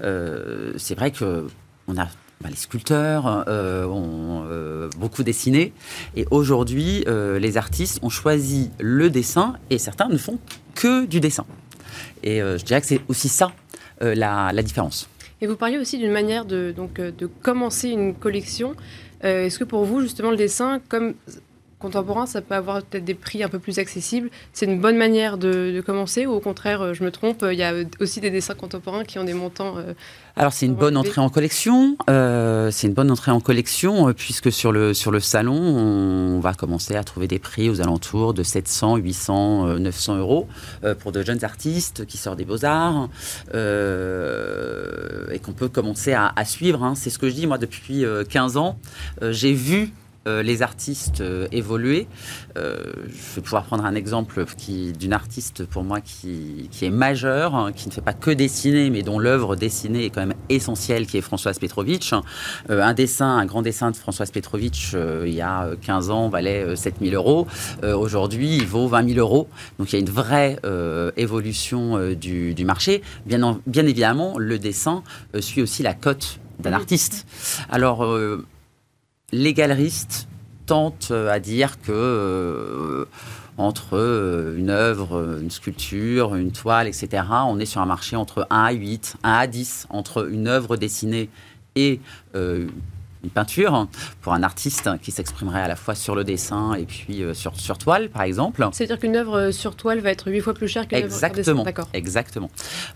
c'est 0.00 0.94
vrai 0.94 1.10
que 1.10 1.46
on 1.88 1.96
a 1.96 2.08
bah, 2.40 2.50
les 2.50 2.56
sculpteurs 2.56 3.44
euh, 3.48 3.86
ont 3.86 4.44
euh, 4.46 4.88
beaucoup 4.98 5.22
dessiné. 5.22 5.72
Et 6.16 6.26
aujourd'hui, 6.30 7.04
euh, 7.06 7.38
les 7.38 7.56
artistes 7.56 8.00
ont 8.02 8.08
choisi 8.08 8.70
le 8.80 9.10
dessin 9.10 9.56
et 9.70 9.78
certains 9.78 10.08
ne 10.08 10.16
font 10.16 10.38
que 10.74 11.06
du 11.06 11.20
dessin. 11.20 11.46
Et 12.22 12.40
je 12.40 12.64
dirais 12.64 12.80
que 12.80 12.86
c'est 12.86 13.00
aussi 13.08 13.28
ça 13.28 13.52
la, 14.00 14.50
la, 14.52 14.62
différence. 14.62 15.08
Et 15.40 15.46
vous 15.46 15.56
parliez 15.56 15.78
aussi 15.78 15.98
d'une 15.98 16.10
manière 16.10 16.46
de, 16.46 16.72
donc, 16.74 16.94
de 17.00 17.26
commencer 17.26 17.90
une 17.90 18.14
collection. 18.14 18.74
Est-ce 19.20 19.58
que 19.58 19.64
pour 19.64 19.84
vous, 19.84 20.00
justement, 20.00 20.30
le 20.30 20.36
dessin, 20.36 20.80
comme 20.88 21.14
contemporain, 21.84 22.24
ça 22.24 22.40
peut 22.40 22.54
avoir 22.54 22.82
peut-être 22.82 23.04
des 23.04 23.14
prix 23.14 23.42
un 23.42 23.50
peu 23.50 23.58
plus 23.58 23.78
accessibles. 23.78 24.30
C'est 24.54 24.64
une 24.64 24.80
bonne 24.80 24.96
manière 24.96 25.36
de, 25.36 25.82
commencer 25.84 26.24
ou 26.24 26.32
au 26.32 26.40
contraire, 26.40 26.80
euh, 26.80 26.94
je 26.94 27.04
me 27.04 27.10
trompe, 27.10 27.44
il 27.50 27.58
y 27.58 27.62
a 27.62 27.74
aussi 28.00 28.20
des 28.20 28.30
dessins 28.30 28.54
contemporains 28.54 29.04
qui 29.04 29.18
ont 29.18 29.24
des 29.24 29.34
montants. 29.34 29.74
Euh, 29.76 29.92
Alors 30.34 30.54
c'est 30.54 30.64
une 30.64 30.74
bonne 30.74 30.96
entrée 30.96 31.20
en 31.20 31.28
collection. 31.28 31.98
Euh, 32.08 32.70
c'est 32.70 32.86
une 32.86 32.94
bonne 32.94 33.10
entrée 33.10 33.32
en 33.32 33.40
collection 33.40 34.14
puisque 34.14 34.50
sur 34.50 34.72
le, 34.72 34.94
sur 34.94 35.10
le 35.10 35.20
salon, 35.20 35.56
on 35.56 36.40
va 36.40 36.54
commencer 36.54 36.96
à 36.96 37.04
trouver 37.04 37.28
des 37.28 37.38
prix 37.38 37.68
aux 37.68 37.82
alentours 37.82 38.32
de 38.32 38.42
700, 38.42 38.96
800, 38.96 39.78
900 39.78 40.16
euros 40.16 40.48
pour 41.00 41.12
de 41.12 41.22
jeunes 41.22 41.44
artistes 41.44 42.06
qui 42.06 42.16
sortent 42.16 42.38
des 42.38 42.46
beaux-arts 42.46 43.10
et 43.52 45.38
qu'on 45.38 45.52
peut 45.52 45.68
commencer 45.68 46.14
à, 46.14 46.44
suivre. 46.46 46.82
Hein. 46.82 46.94
C'est 46.94 47.10
ce 47.10 47.18
que 47.18 47.28
je 47.28 47.34
dis 47.34 47.46
moi 47.46 47.58
depuis 47.58 48.04
15 48.30 48.56
ans. 48.56 48.78
J'ai 49.20 49.52
vu 49.52 49.92
euh, 50.26 50.42
les 50.42 50.62
artistes 50.62 51.20
euh, 51.20 51.46
évoluer. 51.52 52.06
Euh, 52.56 52.76
je 53.08 53.36
vais 53.36 53.42
pouvoir 53.42 53.64
prendre 53.64 53.84
un 53.84 53.94
exemple 53.94 54.42
d'une 54.98 55.12
artiste 55.12 55.66
pour 55.66 55.84
moi 55.84 56.00
qui, 56.00 56.70
est 56.80 56.90
majeure, 56.90 57.54
hein, 57.54 57.72
qui 57.72 57.88
ne 57.88 57.92
fait 57.92 58.00
pas 58.00 58.14
que 58.14 58.30
dessiner, 58.30 58.88
mais 58.88 59.02
dont 59.02 59.18
l'œuvre 59.18 59.54
dessinée 59.54 60.06
est 60.06 60.10
quand 60.10 60.22
même 60.22 60.36
essentielle, 60.48 61.06
qui 61.06 61.18
est 61.18 61.20
Françoise 61.20 61.58
Petrovitch. 61.58 62.14
un 62.70 62.94
dessin, 62.94 63.36
un 63.36 63.44
grand 63.44 63.60
dessin 63.60 63.90
de 63.90 63.96
Françoise 63.96 64.30
Petrovitch, 64.30 64.94
il 65.24 65.34
y 65.34 65.42
a 65.42 65.68
15 65.82 66.10
ans, 66.10 66.28
valait 66.28 66.74
7000 66.74 67.14
euros. 67.14 67.46
Aujourd'hui, 67.82 68.56
il 68.56 68.66
vaut 68.66 68.88
20 68.88 69.14
000 69.14 69.20
euros. 69.20 69.48
Donc 69.78 69.92
il 69.92 69.96
y 69.96 69.98
a 69.98 70.00
une 70.00 70.10
vraie 70.10 70.58
évolution 71.16 72.12
du, 72.14 72.64
marché. 72.64 73.02
Bien, 73.26 73.60
bien 73.66 73.86
évidemment, 73.86 74.38
le 74.38 74.58
dessin 74.58 75.02
suit 75.40 75.62
aussi 75.62 75.82
la 75.82 75.94
cote 75.94 76.40
d'un 76.60 76.72
artiste. 76.72 77.26
Alors, 77.70 78.06
les 79.34 79.52
galeristes 79.52 80.28
tentent 80.66 81.08
euh, 81.10 81.30
à 81.30 81.40
dire 81.40 81.80
que 81.80 81.92
euh, 81.92 83.04
entre 83.58 83.96
euh, 83.96 84.56
une 84.56 84.70
œuvre, 84.70 85.40
une 85.42 85.50
sculpture, 85.50 86.36
une 86.36 86.52
toile, 86.52 86.86
etc., 86.86 87.24
on 87.46 87.58
est 87.58 87.66
sur 87.66 87.80
un 87.80 87.86
marché 87.86 88.14
entre 88.14 88.46
1 88.50 88.64
à 88.64 88.72
8, 88.72 89.16
1 89.24 89.32
à 89.32 89.46
10, 89.46 89.86
entre 89.90 90.30
une 90.30 90.46
œuvre 90.46 90.76
dessinée 90.76 91.28
et 91.76 92.00
une 93.24 93.30
peinture 93.30 93.88
pour 94.20 94.34
un 94.34 94.42
artiste 94.42 94.88
qui 95.02 95.10
s'exprimerait 95.10 95.62
à 95.62 95.68
la 95.68 95.76
fois 95.76 95.94
sur 95.94 96.14
le 96.14 96.24
dessin 96.24 96.74
et 96.74 96.84
puis 96.84 97.22
euh, 97.22 97.34
sur, 97.34 97.58
sur 97.58 97.78
toile, 97.78 98.08
par 98.10 98.22
exemple. 98.22 98.66
C'est-à-dire 98.72 98.98
qu'une 98.98 99.16
œuvre 99.16 99.38
euh, 99.38 99.52
sur 99.52 99.74
toile 99.74 100.00
va 100.00 100.10
être 100.10 100.30
huit 100.30 100.40
fois 100.40 100.54
plus 100.54 100.68
chère 100.68 100.86
qu'une 100.86 101.04
œuvre 101.04 101.12
sur 101.12 101.30
dessin. 101.30 101.64
Exactement. 101.92 102.50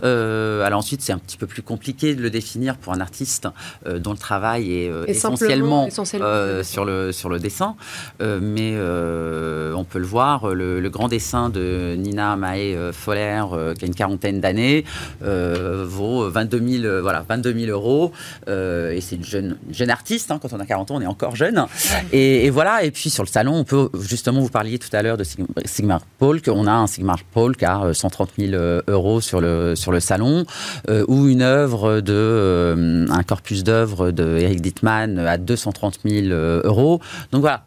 Euh, 0.04 0.62
alors 0.62 0.80
ensuite, 0.80 1.02
c'est 1.02 1.12
un 1.12 1.18
petit 1.18 1.36
peu 1.36 1.46
plus 1.46 1.62
compliqué 1.62 2.14
de 2.14 2.22
le 2.22 2.30
définir 2.30 2.76
pour 2.76 2.92
un 2.92 3.00
artiste 3.00 3.48
dont 3.86 4.12
le 4.12 4.18
travail 4.18 4.72
est 4.72 4.92
essentiellement, 5.06 5.88
sur, 5.90 6.84
le, 6.84 7.12
sur 7.12 7.28
le 7.28 7.38
dessin. 7.38 7.74
mais 8.20 8.76
on 8.78 9.84
peut 9.84 9.98
le 9.98 10.06
voir, 10.06 10.54
le, 10.54 10.88
grand 10.88 11.08
dessin 11.08 11.48
de 11.50 11.94
Nina 11.96 12.36
Mae 12.36 12.92
Foller, 12.92 13.42
qui 13.78 13.84
a 13.84 13.86
une 13.86 13.94
quarantaine 13.94 14.40
d'années, 14.40 14.84
vaut 15.20 16.28
22 16.28 16.80
000, 16.82 17.00
voilà, 17.02 17.24
22 17.28 17.66
000 17.66 17.70
euros. 17.70 18.12
et 18.46 19.00
c'est 19.00 19.16
une 19.16 19.24
jeune, 19.24 19.58
une 19.68 19.74
jeune 19.74 19.90
artiste 19.90 20.17
Hein, 20.30 20.38
quand 20.40 20.52
on 20.52 20.60
a 20.60 20.66
40 20.66 20.90
ans, 20.90 20.96
on 20.96 21.00
est 21.00 21.06
encore 21.06 21.36
jeune. 21.36 21.66
Et, 22.12 22.50
voilà. 22.50 22.84
Et 22.84 22.90
puis 22.90 23.10
sur 23.10 23.22
le 23.22 23.28
salon, 23.28 23.54
on 23.54 23.64
peut 23.64 23.90
justement, 24.00 24.40
vous 24.40 24.48
parliez 24.48 24.78
tout 24.78 24.88
à 24.92 25.02
l'heure 25.02 25.16
de 25.16 25.24
Sigmar 25.64 26.00
Paul, 26.18 26.42
qu'on 26.42 26.66
a 26.66 26.72
un 26.72 26.86
Sigmar 26.86 27.18
Paul 27.32 27.56
qui 27.56 27.64
a 27.64 27.92
130 27.92 28.30
000 28.38 28.62
euros 28.86 29.20
sur 29.20 29.40
le, 29.40 29.74
sur 29.76 29.92
le 29.92 30.00
salon, 30.00 30.44
euh, 30.88 31.04
ou 31.08 31.28
une 31.28 31.42
œuvre 31.42 32.00
de, 32.00 32.12
euh, 32.12 33.06
un 33.10 33.22
corpus 33.22 33.64
d'œuvres 33.64 34.10
de 34.10 34.38
Eric 34.38 34.60
Dittmann 34.60 35.18
à 35.18 35.38
230 35.38 36.00
000 36.04 36.26
euros. 36.64 37.00
Donc 37.32 37.40
voilà. 37.40 37.64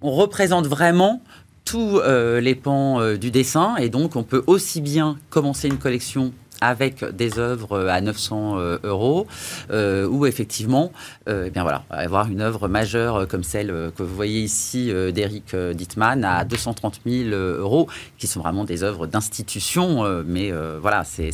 On 0.00 0.12
représente 0.12 0.66
vraiment 0.66 1.22
tous 1.64 1.98
euh, 1.98 2.40
les 2.40 2.54
pans 2.54 3.14
du 3.16 3.30
dessin 3.30 3.76
et 3.76 3.88
donc 3.88 4.16
on 4.16 4.22
peut 4.22 4.44
aussi 4.46 4.80
bien 4.80 5.18
commencer 5.28 5.68
une 5.68 5.78
collection 5.78 6.32
avec 6.60 7.04
des 7.04 7.38
œuvres 7.38 7.88
à 7.88 8.00
900 8.00 8.58
euh, 8.58 8.78
euros, 8.84 9.26
euh, 9.70 10.06
ou 10.06 10.26
effectivement, 10.26 10.92
euh, 11.28 11.44
eh 11.46 11.50
bien 11.50 11.62
voilà, 11.62 11.84
avoir 11.90 12.28
une 12.28 12.40
œuvre 12.40 12.68
majeure 12.68 13.26
comme 13.28 13.44
celle 13.44 13.68
que 13.96 14.02
vous 14.02 14.14
voyez 14.14 14.40
ici 14.40 14.92
d'Eric 15.12 15.54
Dittmann 15.54 16.24
à 16.24 16.44
230 16.44 17.00
000 17.06 17.30
euros, 17.30 17.88
qui 18.18 18.26
sont 18.26 18.40
vraiment 18.40 18.64
des 18.64 18.82
œuvres 18.82 19.06
d'institution, 19.06 20.22
mais 20.26 20.52
voilà, 20.80 21.04
c'est 21.04 21.28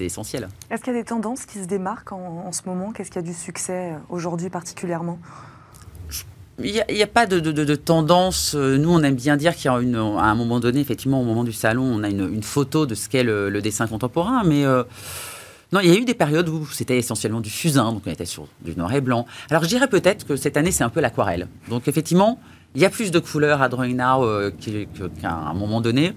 essentiel. 0.00 0.48
Est-ce 0.70 0.82
qu'il 0.82 0.92
y 0.92 0.96
a 0.96 1.00
des 1.00 1.04
tendances 1.06 1.44
qui 1.46 1.58
se 1.58 1.66
démarquent 1.66 2.12
en, 2.12 2.44
en 2.46 2.52
ce 2.52 2.62
moment? 2.66 2.92
Qu'est-ce 2.92 3.10
qui 3.10 3.18
a 3.18 3.22
du 3.22 3.34
succès 3.34 3.92
aujourd'hui 4.08 4.50
particulièrement? 4.50 5.18
Il 6.60 6.84
n'y 6.90 7.02
a, 7.02 7.06
pas 7.06 7.26
de, 7.26 7.74
tendance. 7.76 8.54
Euh, 8.54 8.76
nous, 8.78 8.92
on 8.92 9.02
aime 9.02 9.14
bien 9.14 9.36
dire 9.36 9.56
qu'à 9.56 9.74
un 9.74 10.34
moment 10.34 10.60
donné, 10.60 10.80
effectivement, 10.80 11.20
au 11.20 11.24
moment 11.24 11.44
du 11.44 11.52
salon, 11.52 11.84
on 11.84 12.02
a 12.02 12.08
une, 12.08 12.42
photo 12.42 12.86
de 12.86 12.94
ce 12.94 13.08
qu'est 13.08 13.22
le, 13.22 13.60
dessin 13.60 13.86
contemporain. 13.86 14.42
Mais 14.44 14.64
euh, 14.64 14.82
non, 15.72 15.80
il 15.80 15.88
y 15.88 15.92
a 15.92 15.98
eu 15.98 16.04
des 16.04 16.14
périodes 16.14 16.48
où 16.48 16.66
c'était 16.66 16.98
essentiellement 16.98 17.40
du 17.40 17.50
fusain, 17.50 17.92
donc 17.92 18.02
on 18.06 18.10
était 18.10 18.24
sur 18.24 18.46
du 18.62 18.74
noir 18.74 18.92
et 18.92 19.00
blanc. 19.00 19.26
Alors 19.50 19.62
je 19.62 19.68
dirais 19.68 19.88
peut-être 19.88 20.26
que 20.26 20.36
cette 20.36 20.56
année, 20.56 20.72
c'est 20.72 20.84
un 20.84 20.88
peu 20.88 21.00
l'aquarelle. 21.00 21.46
Donc 21.68 21.86
effectivement, 21.86 22.40
il 22.74 22.82
y 22.82 22.84
a 22.84 22.90
plus 22.90 23.10
de 23.10 23.18
couleurs 23.18 23.62
à 23.62 23.68
Drawing 23.68 23.96
Now 23.96 24.24
euh, 24.24 24.50
qu'à 25.20 25.32
un 25.32 25.54
moment 25.54 25.80
donné. 25.80 26.12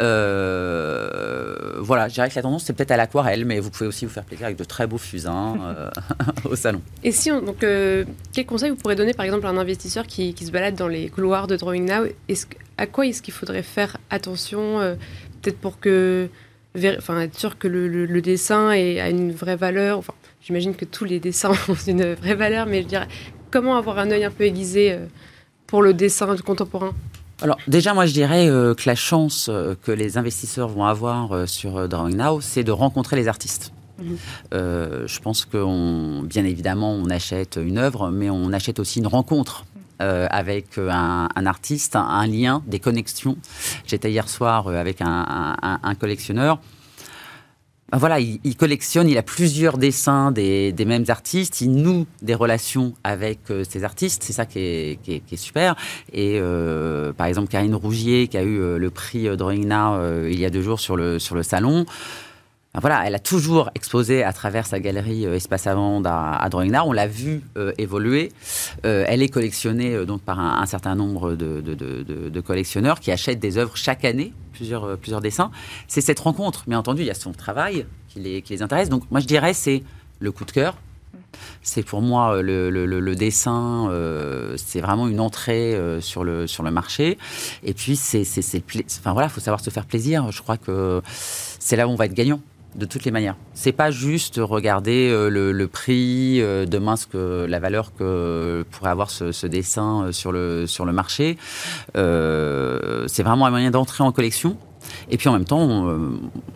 Euh, 0.00 1.78
voilà, 1.78 2.08
je 2.08 2.14
dirais 2.14 2.28
que 2.28 2.34
la 2.36 2.42
tendance, 2.42 2.64
c'est 2.64 2.74
peut-être 2.74 2.90
à 2.90 2.96
l'aquarelle, 2.98 3.46
mais 3.46 3.60
vous 3.60 3.70
pouvez 3.70 3.86
aussi 3.86 4.04
vous 4.04 4.12
faire 4.12 4.24
plaisir 4.24 4.46
avec 4.46 4.58
de 4.58 4.64
très 4.64 4.86
beaux 4.86 4.98
fusains 4.98 5.56
euh, 5.64 5.90
au 6.44 6.54
salon. 6.54 6.82
Et 7.02 7.12
si 7.12 7.30
on, 7.32 7.40
donc, 7.40 7.60
quel 7.60 8.46
conseil 8.46 8.70
vous 8.70 8.76
pourrez 8.76 8.94
donner, 8.94 9.14
par 9.14 9.24
exemple, 9.24 9.46
à 9.46 9.48
un 9.48 9.56
investisseur 9.56 10.06
qui, 10.06 10.34
se 10.36 10.50
balade 10.50 10.74
dans 10.74 10.88
les 10.88 11.08
couloirs 11.08 11.46
de 11.46 11.56
Drawing 11.56 11.86
Now? 11.86 12.06
À 12.76 12.86
quoi 12.86 13.06
est-ce 13.06 13.22
qu'il 13.22 13.32
faudrait 13.34 13.62
faire 13.62 13.96
attention, 14.10 14.96
peut-être 15.40 15.58
pour 15.58 15.80
que, 15.80 16.28
enfin, 16.98 17.20
être 17.22 17.38
sûr 17.38 17.58
que 17.58 17.68
le, 17.68 18.20
dessin 18.20 18.70
ait, 18.72 19.00
a 19.00 19.08
une 19.08 19.32
vraie 19.32 19.56
valeur? 19.56 19.98
Enfin, 19.98 20.12
j'imagine 20.42 20.74
que 20.74 20.84
tous 20.84 21.04
les 21.04 21.20
dessins 21.20 21.52
ont 21.68 21.74
une 21.86 22.12
vraie 22.12 22.34
valeur, 22.34 22.66
mais 22.66 22.82
je 22.82 22.86
dirais, 22.86 23.08
comment 23.50 23.78
avoir 23.78 23.98
un 23.98 24.10
œil 24.10 24.24
un 24.24 24.30
peu 24.30 24.44
aiguisé 24.44 24.98
pour 25.66 25.82
le 25.82 25.94
dessin 25.94 26.36
contemporain 26.36 26.92
alors 27.42 27.58
déjà, 27.68 27.92
moi 27.92 28.06
je 28.06 28.12
dirais 28.12 28.48
euh, 28.48 28.74
que 28.74 28.84
la 28.86 28.94
chance 28.94 29.48
euh, 29.50 29.74
que 29.82 29.92
les 29.92 30.16
investisseurs 30.16 30.68
vont 30.68 30.84
avoir 30.84 31.32
euh, 31.32 31.46
sur 31.46 31.86
Drawing 31.88 32.16
Now, 32.16 32.40
c'est 32.40 32.64
de 32.64 32.72
rencontrer 32.72 33.16
les 33.16 33.28
artistes. 33.28 33.72
Mhm. 33.98 34.18
je 34.52 35.18
pense 35.20 35.46
que, 35.46 36.22
bien 36.26 36.44
évidemment, 36.44 36.92
on 36.92 37.08
achète 37.08 37.58
une 37.58 37.78
œuvre, 37.78 38.10
mais 38.10 38.28
on 38.28 38.52
achète 38.52 38.78
aussi 38.78 38.98
une 38.98 39.06
rencontre 39.06 39.64
avec 39.98 40.76
un, 40.76 41.46
artiste, 41.46 41.96
un, 41.96 42.26
lien, 42.26 42.62
des 42.66 42.78
connexions. 42.78 43.38
J'étais 43.86 44.10
hier 44.10 44.28
soir 44.28 44.68
avec 44.68 44.98
un, 45.00 45.94
collectionneur 45.98 46.58
ben 47.92 47.98
voilà, 47.98 48.18
il, 48.18 48.56
collectionne, 48.56 49.08
il 49.08 49.16
a 49.16 49.22
plusieurs 49.22 49.78
dessins 49.78 50.32
des, 50.32 50.74
mêmes 50.84 51.04
artistes, 51.06 51.60
il 51.60 51.70
noue 51.70 52.06
des 52.20 52.34
relations 52.34 52.94
avec 53.04 53.38
ces 53.68 53.84
artistes, 53.84 54.24
c'est 54.24 54.32
ça 54.32 54.44
qui 54.44 54.58
est, 54.58 55.36
super. 55.36 55.76
Et 56.12 56.40
par 57.16 57.28
exemple, 57.28 57.46
Karine 57.48 57.76
Rougier, 57.76 58.26
qui 58.26 58.38
a 58.38 58.42
eu 58.42 58.76
le 58.76 58.90
prix 58.90 59.28
Drawing 59.36 59.68
Now 59.68 60.26
il 60.26 60.38
y 60.38 60.44
a 60.44 60.50
deux 60.50 60.62
jours 60.62 60.80
sur 60.80 60.96
le, 60.96 61.20
sur 61.20 61.36
le 61.36 61.44
salon, 61.44 61.86
voilà, 62.80 63.06
elle 63.06 63.14
a 63.14 63.18
toujours 63.18 63.70
exposé 63.74 64.22
à 64.22 64.32
travers 64.32 64.66
sa 64.66 64.80
galerie 64.80 65.26
euh, 65.26 65.36
Espace 65.36 65.66
Avant 65.66 66.02
à, 66.04 66.46
Drawing 66.50 66.72
Now. 66.72 66.82
On 66.84 66.92
l'a 66.92 67.06
vu 67.06 67.42
euh, 67.56 67.72
évoluer. 67.78 68.32
Euh, 68.84 69.04
elle 69.08 69.22
est 69.22 69.28
collectionnée 69.28 70.04
donc 70.04 70.20
par 70.20 70.38
un, 70.38 70.66
certain 70.66 70.94
nombre 70.94 71.34
de, 71.34 72.40
collectionneurs 72.40 73.00
qui 73.00 73.10
achètent 73.10 73.38
des 73.38 73.56
œuvres 73.56 73.76
chaque 73.76 74.04
année, 74.04 74.32
plusieurs, 74.52 75.20
dessins. 75.22 75.50
C'est 75.88 76.02
cette 76.02 76.20
rencontre. 76.20 76.64
Bien 76.66 76.78
entendu, 76.78 77.02
il 77.02 77.06
y 77.06 77.10
a 77.10 77.14
son 77.14 77.32
travail 77.32 77.86
qui 78.08 78.20
les, 78.20 78.42
qui 78.42 78.52
les 78.52 78.62
intéresse. 78.62 78.90
Donc 78.90 79.10
moi, 79.10 79.20
je 79.20 79.26
dirais, 79.26 79.54
c'est 79.54 79.82
le 80.20 80.30
coup 80.30 80.44
de 80.44 80.52
cœur. 80.52 80.76
C'est 81.62 81.82
pour 81.82 82.00
moi 82.02 82.40
le, 82.42 83.14
dessin, 83.14 83.90
c'est 84.56 84.80
vraiment 84.80 85.08
une 85.08 85.20
entrée 85.20 85.78
sur, 86.00 86.24
le, 86.24 86.46
sur 86.46 86.62
le 86.62 86.70
marché. 86.70 87.18
Et 87.62 87.72
puis, 87.72 87.96
c'est, 87.96 88.22
enfin 89.00 89.12
voilà, 89.12 89.28
faut 89.28 89.40
savoir 89.40 89.60
se 89.60 89.70
faire 89.70 89.86
plaisir. 89.86 90.30
Je 90.30 90.42
crois 90.42 90.56
que 90.58 91.02
c'est 91.06 91.76
là 91.76 91.88
où 91.88 91.90
on 91.90 91.96
va 91.96 92.06
être 92.06 92.14
gagnant 92.14 92.40
de 92.74 92.84
toutes 92.84 93.04
les 93.04 93.10
manières. 93.10 93.36
C'est 93.54 93.72
pas 93.72 93.90
juste 93.90 94.38
regarder 94.42 95.08
euh, 95.10 95.28
le, 95.28 95.68
prix, 95.68 96.40
euh, 96.40 96.66
demain 96.66 96.96
ce 96.96 97.06
que 97.06 97.46
la 97.48 97.58
valeur 97.58 97.94
que 97.94 98.64
pourrait 98.70 98.90
avoir 98.90 99.10
ce, 99.10 99.46
dessin 99.46 100.04
euh, 100.04 100.12
sur 100.12 100.32
le 100.32 100.66
sur 100.66 100.84
le 100.84 100.92
marché. 100.92 101.38
c'est 101.94 103.22
vraiment 103.22 103.46
un 103.46 103.50
moyen 103.50 103.70
d'entrer 103.70 104.04
en 104.04 104.12
collection. 104.12 104.56
Et 105.10 105.16
puis 105.16 105.28
en 105.28 105.32
même 105.32 105.44
temps, 105.44 105.86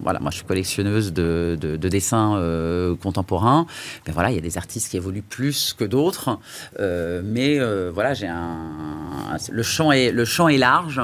voilà, 0.00 0.18
moi 0.20 0.30
je 0.30 0.36
suis 0.36 0.44
collectionneuse 0.44 1.12
de, 1.12 1.56
dessins 1.76 2.96
contemporains. 3.00 3.66
Ben 4.06 4.12
voilà, 4.12 4.30
il 4.30 4.34
y 4.34 4.38
a 4.38 4.42
des 4.42 4.58
artistes 4.58 4.90
qui 4.90 4.96
évoluent 4.96 5.22
plus 5.22 5.72
que 5.72 5.84
d'autres, 5.84 6.38
mais 6.78 7.58
voilà, 7.90 8.14
j'ai 8.14 8.28
un, 8.28 9.36
le 9.50 9.62
champ 9.62 9.92
est 9.92 10.10
le 10.10 10.24
champ 10.24 10.48
est 10.48 10.58
large. 10.58 11.00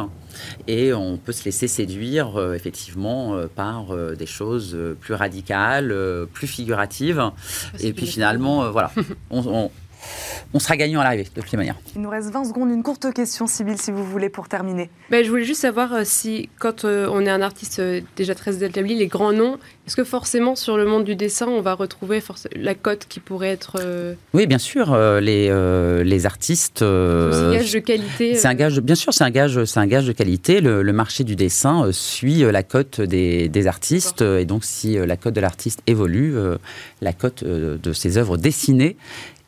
Et 0.66 0.92
on 0.92 1.16
peut 1.16 1.32
se 1.32 1.44
laisser 1.44 1.68
séduire 1.68 2.36
euh, 2.36 2.54
effectivement 2.54 3.34
euh, 3.34 3.46
par 3.46 3.92
euh, 3.92 4.14
des 4.14 4.26
choses 4.26 4.76
plus 5.00 5.14
radicales, 5.14 5.94
plus 6.32 6.46
figuratives. 6.46 7.30
Et 7.80 7.92
puis 7.92 8.06
finalement, 8.06 8.70
voilà, 8.70 8.90
on, 9.30 9.42
on 9.46 9.70
sera 10.66 10.76
gagnant 10.76 11.00
à 11.00 11.04
l'arrivée, 11.04 11.24
de 11.24 11.40
toutes 11.40 11.52
les 11.52 11.58
manières. 11.58 11.76
Il 11.94 12.02
nous 12.02 12.10
reste 12.10 12.30
20 12.30 12.44
secondes. 12.44 12.70
Une 12.70 12.82
courte 12.82 13.12
question, 13.12 13.46
Sybille, 13.46 13.78
si 13.78 13.92
vous 13.92 14.04
voulez, 14.04 14.28
pour 14.28 14.48
terminer. 14.48 14.90
Ben, 15.10 15.24
je 15.24 15.30
voulais 15.30 15.44
juste 15.44 15.60
savoir 15.60 15.92
euh, 15.92 16.02
si, 16.04 16.48
quand 16.58 16.84
euh, 16.84 17.08
on 17.10 17.24
est 17.24 17.30
un 17.30 17.42
artiste 17.42 17.78
euh, 17.78 18.00
déjà 18.16 18.34
très 18.34 18.64
établi, 18.64 18.96
les 18.96 19.06
grands 19.06 19.32
noms, 19.32 19.58
est-ce 19.86 19.94
que 19.94 20.04
forcément, 20.04 20.56
sur 20.56 20.76
le 20.76 20.84
monde 20.84 21.04
du 21.04 21.14
dessin, 21.14 21.46
on 21.46 21.60
va 21.60 21.74
retrouver 21.74 22.20
la 22.56 22.74
cote 22.74 23.06
qui 23.08 23.20
pourrait 23.20 23.50
être. 23.50 23.76
Oui, 24.34 24.46
bien 24.46 24.58
sûr. 24.58 24.96
les, 25.20 26.02
les 26.02 26.26
artistes. 26.26 26.78
c'est 26.78 26.84
un 26.84 27.52
gage 27.52 27.72
de 27.72 27.78
qualité. 27.78 28.34
C'est 28.34 28.48
un 28.48 28.54
gage, 28.54 28.80
bien 28.80 28.96
sûr, 28.96 29.14
c'est 29.14 29.22
un, 29.22 29.30
gage, 29.30 29.64
c'est 29.64 29.78
un 29.78 29.86
gage 29.86 30.06
de 30.06 30.12
qualité. 30.12 30.60
Le, 30.60 30.92
marché 30.92 31.22
du 31.22 31.36
dessin 31.36 31.92
suit 31.92 32.40
la 32.40 32.64
cote 32.64 33.00
des, 33.00 33.48
des 33.48 33.66
artistes. 33.68 34.22
Et 34.22 34.44
donc, 34.44 34.64
si 34.64 34.96
la 34.96 35.16
cote 35.16 35.34
de 35.34 35.40
l'artiste 35.40 35.82
évolue, 35.86 36.34
la 37.00 37.12
cote 37.12 37.44
de 37.44 37.92
ses 37.92 38.18
œuvres 38.18 38.36
dessinées 38.36 38.96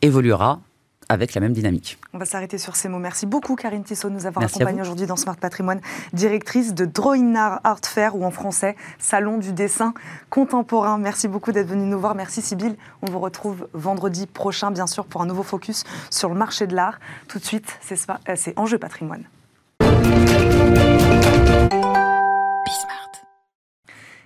évoluera 0.02 0.60
avec 1.08 1.34
la 1.34 1.40
même 1.40 1.52
dynamique. 1.52 1.98
On 2.12 2.18
va 2.18 2.24
s'arrêter 2.24 2.58
sur 2.58 2.76
ces 2.76 2.88
mots. 2.88 2.98
Merci 2.98 3.26
beaucoup 3.26 3.56
Karine 3.56 3.82
Tissot 3.82 4.10
de 4.10 4.14
nous 4.14 4.26
avoir 4.26 4.44
accompagnés 4.44 4.82
aujourd'hui 4.82 5.06
dans 5.06 5.16
Smart 5.16 5.36
Patrimoine, 5.36 5.80
directrice 6.12 6.74
de 6.74 6.84
Drawing 6.84 7.34
Art 7.36 7.80
Fair 7.82 8.14
ou 8.14 8.24
en 8.24 8.30
français 8.30 8.76
Salon 8.98 9.38
du 9.38 9.52
dessin 9.52 9.94
contemporain. 10.30 10.98
Merci 10.98 11.28
beaucoup 11.28 11.52
d'être 11.52 11.68
venue 11.68 11.86
nous 11.86 11.98
voir. 11.98 12.14
Merci 12.14 12.42
Sybille. 12.42 12.76
On 13.02 13.10
vous 13.10 13.20
retrouve 13.20 13.68
vendredi 13.72 14.26
prochain 14.26 14.70
bien 14.70 14.86
sûr 14.86 15.06
pour 15.06 15.22
un 15.22 15.26
nouveau 15.26 15.42
focus 15.42 15.84
sur 16.10 16.28
le 16.28 16.34
marché 16.34 16.66
de 16.66 16.74
l'art. 16.74 17.00
Tout 17.26 17.38
de 17.38 17.44
suite, 17.44 17.78
c'est 17.80 17.98
euh, 18.10 18.52
Enjeu 18.56 18.78
Patrimoine. 18.78 19.24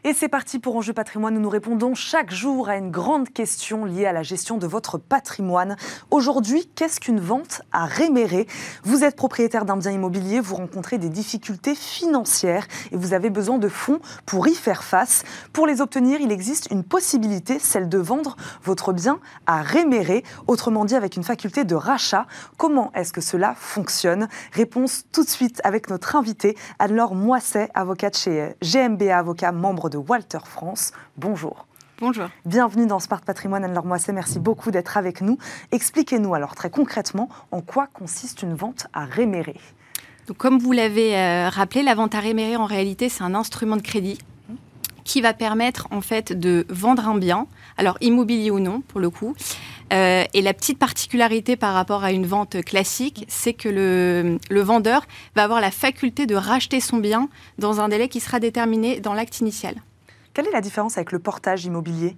Et 0.05 0.15
c'est 0.15 0.29
parti 0.29 0.59
pour 0.59 0.75
Enjeu 0.75 0.93
patrimoine 0.93 1.37
où 1.37 1.41
nous 1.41 1.49
répondons 1.49 1.95
chaque 1.95 2.33
jour 2.33 2.69
à 2.69 2.77
une 2.77 2.91
grande 2.91 3.29
question 3.29 3.85
liée 3.85 4.05
à 4.05 4.13
la 4.13 4.25
gestion 4.25 4.59
de 4.59 4.67
votre 4.67 4.99
patrimoine. 4.99 5.77
Aujourd'hui, 6.11 6.69
qu'est-ce 6.75 6.99
qu'une 6.99 7.21
vente 7.21 7.63
à 7.71 7.85
rémérer 7.85 8.49
Vous 8.83 9.05
êtes 9.05 9.15
propriétaire 9.15 9.65
d'un 9.65 9.77
bien 9.77 9.93
immobilier, 9.93 10.41
vous 10.41 10.57
rencontrez 10.57 10.99
des 10.99 11.09
difficultés 11.09 11.77
financières 11.77 12.67
et 12.91 12.97
vous 12.97 13.15
avez 13.15 13.31
besoin 13.31 13.59
de 13.59 13.69
fonds 13.69 14.01
pour 14.27 14.49
y 14.49 14.57
faire 14.57 14.83
face. 14.83 15.23
Pour 15.53 15.69
les 15.69 15.81
obtenir, 15.81 16.21
il 16.21 16.33
existe 16.33 16.73
une 16.73 16.83
possibilité, 16.83 17.61
celle 17.61 17.89
de 17.89 17.99
vendre 17.99 18.35
votre 18.65 18.93
bien 18.93 19.21
à 19.47 19.63
rémérer, 19.63 20.25
autrement 20.49 20.85
dit 20.85 20.97
avec 20.97 21.15
une 21.15 21.23
faculté 21.23 21.63
de 21.63 21.77
rachat. 21.77 22.27
Comment 22.57 22.91
est-ce 22.97 23.13
que 23.13 23.21
cela 23.21 23.55
fonctionne? 23.57 24.27
Réponse 24.51 25.05
tout 25.13 25.23
de 25.23 25.31
suite 25.31 25.61
avec 25.63 25.91
notre 25.91 26.17
invité, 26.17 26.57
Anne-Laure 26.81 27.15
Moisset, 27.15 27.69
avocate 27.75 28.19
chez 28.19 28.57
GMBA 28.63 29.17
Avocat, 29.17 29.53
membre 29.53 29.93
de 29.93 29.99
Walter 30.09 30.39
France. 30.45 30.93
Bonjour. 31.17 31.67
Bonjour. 31.99 32.29
Bienvenue 32.45 32.87
dans 32.87 32.99
Spart 32.99 33.25
Patrimoine, 33.25 33.65
Anne-Laure 33.65 33.87
Moisset. 33.87 34.13
Merci 34.13 34.41
beaucoup 34.41 34.71
d'être 34.71 34.97
avec 34.97 35.21
nous. 35.21 35.39
Expliquez-nous 35.71 36.35
alors 36.35 36.55
très 36.55 36.71
concrètement 36.71 37.29
en 37.53 37.61
quoi 37.61 37.87
consiste 37.87 38.43
une 38.43 38.55
vente 38.55 38.89
à 38.93 39.05
rémérer. 39.05 39.57
Donc, 40.27 40.37
comme 40.37 40.59
vous 40.59 40.73
l'avez 40.73 41.17
euh, 41.17 41.49
rappelé, 41.49 41.83
la 41.83 41.95
vente 41.95 42.15
à 42.15 42.21
rémérer, 42.21 42.57
en 42.57 42.67
réalité, 42.67 43.09
c'est 43.09 43.23
un 43.23 43.35
instrument 43.35 43.77
de 43.77 43.83
crédit 43.83 44.19
qui 45.05 45.21
va 45.21 45.33
permettre 45.33 45.89
en 45.91 46.01
fait 46.01 46.33
de 46.33 46.67
vendre 46.69 47.09
un 47.09 47.17
bien, 47.17 47.47
alors 47.77 47.99
immobilier 48.01 48.51
ou 48.51 48.61
non 48.61 48.81
pour 48.81 49.01
le 49.01 49.11
coup. 49.11 49.35
Euh, 49.93 50.25
et 50.33 50.43
la 50.43 50.55
petite 50.55 50.79
particularité 50.79 51.57
par 51.57 51.75
rapport 51.75 52.03
à 52.03 52.13
une 52.13 52.27
vente 52.27 52.63
classique, 52.65 53.25
c'est 53.29 53.53
que 53.53 53.69
le, 53.69 54.39
le, 54.49 54.61
vendeur 54.61 55.07
va 55.37 55.45
avoir 55.45 55.61
la 55.61 55.71
faculté 55.71 56.27
de 56.27 56.35
racheter 56.35 56.81
son 56.81 56.97
bien 56.97 57.29
dans 57.59 57.81
un 57.81 57.89
délai 57.89 58.09
qui 58.09 58.21
sera 58.21 58.41
déterminé 58.41 59.01
dans 59.01 59.13
l'acte 59.13 59.41
initial. 59.41 59.75
Quelle 60.35 60.47
est 60.47 60.53
la 60.53 60.61
différence 60.61 60.97
avec 60.97 61.13
le 61.13 61.19
portage 61.19 61.65
immobilier? 61.65 62.17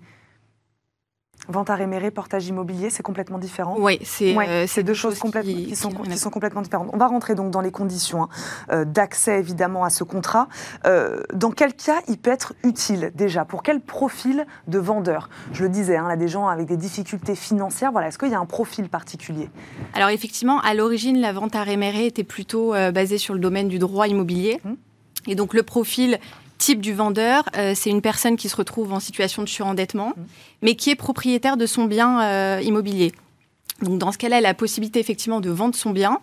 Vente 1.48 1.68
à 1.68 1.74
réméré, 1.74 2.10
portage 2.10 2.46
immobilier, 2.46 2.88
c'est 2.88 3.02
complètement 3.02 3.38
différent? 3.38 3.76
Oui, 3.78 3.98
c'est 4.02 4.34
euh, 4.34 4.82
deux 4.82 4.94
choses 4.94 5.14
qui, 5.18 5.76
sont, 5.76 5.90
qui, 5.90 6.16
sont, 6.16 6.30
complètement 6.30 6.62
différentes. 6.62 6.88
On 6.94 6.96
va 6.96 7.06
rentrer 7.06 7.34
donc 7.34 7.50
dans 7.50 7.60
les 7.60 7.70
conditions 7.70 8.22
hein, 8.22 8.28
euh, 8.70 8.84
d'accès 8.86 9.40
évidemment 9.40 9.84
à 9.84 9.90
ce 9.90 10.04
contrat. 10.04 10.48
Euh, 10.86 11.20
dans 11.34 11.50
quel 11.50 11.74
cas 11.74 12.00
il 12.08 12.16
peut 12.16 12.30
être 12.30 12.54
utile 12.62 13.12
déjà? 13.14 13.44
Pour 13.44 13.62
quel 13.62 13.80
profil 13.80 14.46
de 14.68 14.78
vendeur? 14.78 15.28
Je 15.52 15.64
le 15.64 15.68
disais, 15.68 15.96
hein, 15.96 16.08
là 16.08 16.16
des 16.16 16.28
gens 16.28 16.48
avec 16.48 16.66
des 16.66 16.78
difficultés 16.78 17.34
financières. 17.34 17.92
Voilà, 17.92 18.08
est-ce 18.08 18.18
qu'il 18.18 18.30
y 18.30 18.34
a 18.34 18.40
un 18.40 18.46
profil 18.46 18.88
particulier? 18.88 19.50
Alors 19.92 20.08
effectivement, 20.08 20.60
à 20.60 20.72
l'origine, 20.72 21.20
la 21.20 21.34
vente 21.34 21.54
à 21.56 21.62
réméré 21.62 22.06
était 22.06 22.24
plutôt 22.24 22.70
basée 22.70 23.18
sur 23.18 23.34
le 23.34 23.40
domaine 23.40 23.68
du 23.68 23.78
droit 23.78 24.08
immobilier. 24.08 24.62
Hum. 24.64 24.76
Et 25.26 25.34
donc 25.34 25.52
le 25.54 25.62
profil 25.62 26.18
type 26.64 26.80
du 26.80 26.94
vendeur, 26.94 27.44
euh, 27.58 27.74
c'est 27.74 27.90
une 27.90 28.00
personne 28.00 28.38
qui 28.38 28.48
se 28.48 28.56
retrouve 28.56 28.94
en 28.94 29.00
situation 29.00 29.42
de 29.42 29.48
surendettement, 29.48 30.14
mmh. 30.16 30.22
mais 30.62 30.74
qui 30.76 30.88
est 30.88 30.94
propriétaire 30.94 31.58
de 31.58 31.66
son 31.66 31.84
bien 31.84 32.22
euh, 32.22 32.60
immobilier. 32.62 33.12
Donc 33.82 33.98
dans 33.98 34.12
ce 34.12 34.16
cas-là, 34.16 34.38
elle 34.38 34.46
a 34.46 34.48
la 34.48 34.54
possibilité 34.54 34.98
effectivement 34.98 35.40
de 35.40 35.50
vendre 35.50 35.74
son 35.74 35.90
bien. 35.90 36.20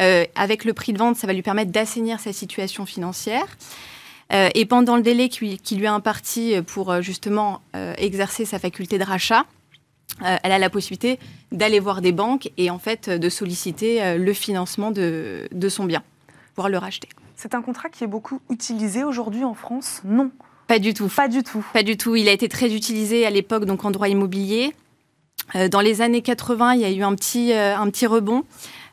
Euh, 0.00 0.24
avec 0.34 0.64
le 0.64 0.72
prix 0.72 0.94
de 0.94 0.98
vente, 0.98 1.16
ça 1.16 1.26
va 1.26 1.34
lui 1.34 1.42
permettre 1.42 1.72
d'assainir 1.72 2.20
sa 2.20 2.32
situation 2.32 2.86
financière. 2.86 3.58
et 4.30 4.64
pendant 4.64 4.96
le 4.96 5.02
délai 5.02 5.28
qui, 5.28 5.58
qui, 5.58 5.76
lui 5.76 5.84
est 5.84 5.96
imparti 6.00 6.54
pour 6.66 7.02
justement 7.02 7.60
exercer 7.98 8.46
sa 8.46 8.58
faculté 8.58 8.98
de 8.98 9.04
rachat, 9.04 9.44
elle 10.20 10.52
a 10.52 10.58
la 10.58 10.70
possibilité 10.70 11.18
d'aller 11.50 11.80
voir 11.80 12.00
des 12.00 12.12
banques 12.12 12.50
et 12.56 12.70
en 12.70 12.78
fait 12.78 13.10
de 13.10 13.28
solliciter 13.28 14.16
le 14.16 14.32
financement 14.32 14.90
de, 14.90 15.48
de 15.52 15.68
son 15.68 15.84
bien, 15.84 16.02
pour 16.54 16.70
le 16.70 16.78
racheter. 16.78 17.10
C'est 17.36 17.54
un 17.54 17.62
contrat 17.62 17.88
qui 17.88 18.04
est 18.04 18.08
beaucoup 18.08 18.40
utilisé 18.50 19.04
aujourd'hui 19.04 19.44
en 19.44 19.54
France 19.54 20.00
Non. 20.04 20.30
Pas 20.66 20.78
du 20.78 20.94
tout. 20.94 21.08
Pas 21.08 21.28
du 21.28 21.42
tout. 21.42 21.64
Pas 21.72 21.82
du 21.82 21.96
tout. 21.96 22.16
Il 22.16 22.28
a 22.28 22.32
été 22.32 22.48
très 22.48 22.74
utilisé 22.74 23.26
à 23.26 23.30
l'époque 23.30 23.64
donc 23.64 23.84
en 23.84 23.90
droit 23.90 24.08
immobilier. 24.08 24.74
Euh, 25.54 25.68
dans 25.68 25.80
les 25.80 26.00
années 26.00 26.22
80, 26.22 26.74
il 26.74 26.80
y 26.80 26.84
a 26.84 26.90
eu 26.90 27.02
un 27.02 27.14
petit, 27.14 27.52
euh, 27.52 27.76
un 27.76 27.90
petit 27.90 28.06
rebond. 28.06 28.44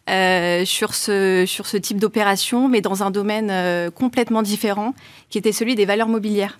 Euh, 0.10 0.66
sur, 0.66 0.96
ce, 0.96 1.46
sur 1.46 1.68
ce 1.68 1.78
type 1.78 2.00
d'opération, 2.00 2.68
mais 2.68 2.82
dans 2.82 3.04
un 3.04 3.12
domaine 3.12 3.92
complètement 3.92 4.42
différent, 4.42 4.96
qui 5.30 5.38
était 5.38 5.52
celui 5.52 5.76
des 5.76 5.86
valeurs 5.86 6.08
mobilières. 6.08 6.60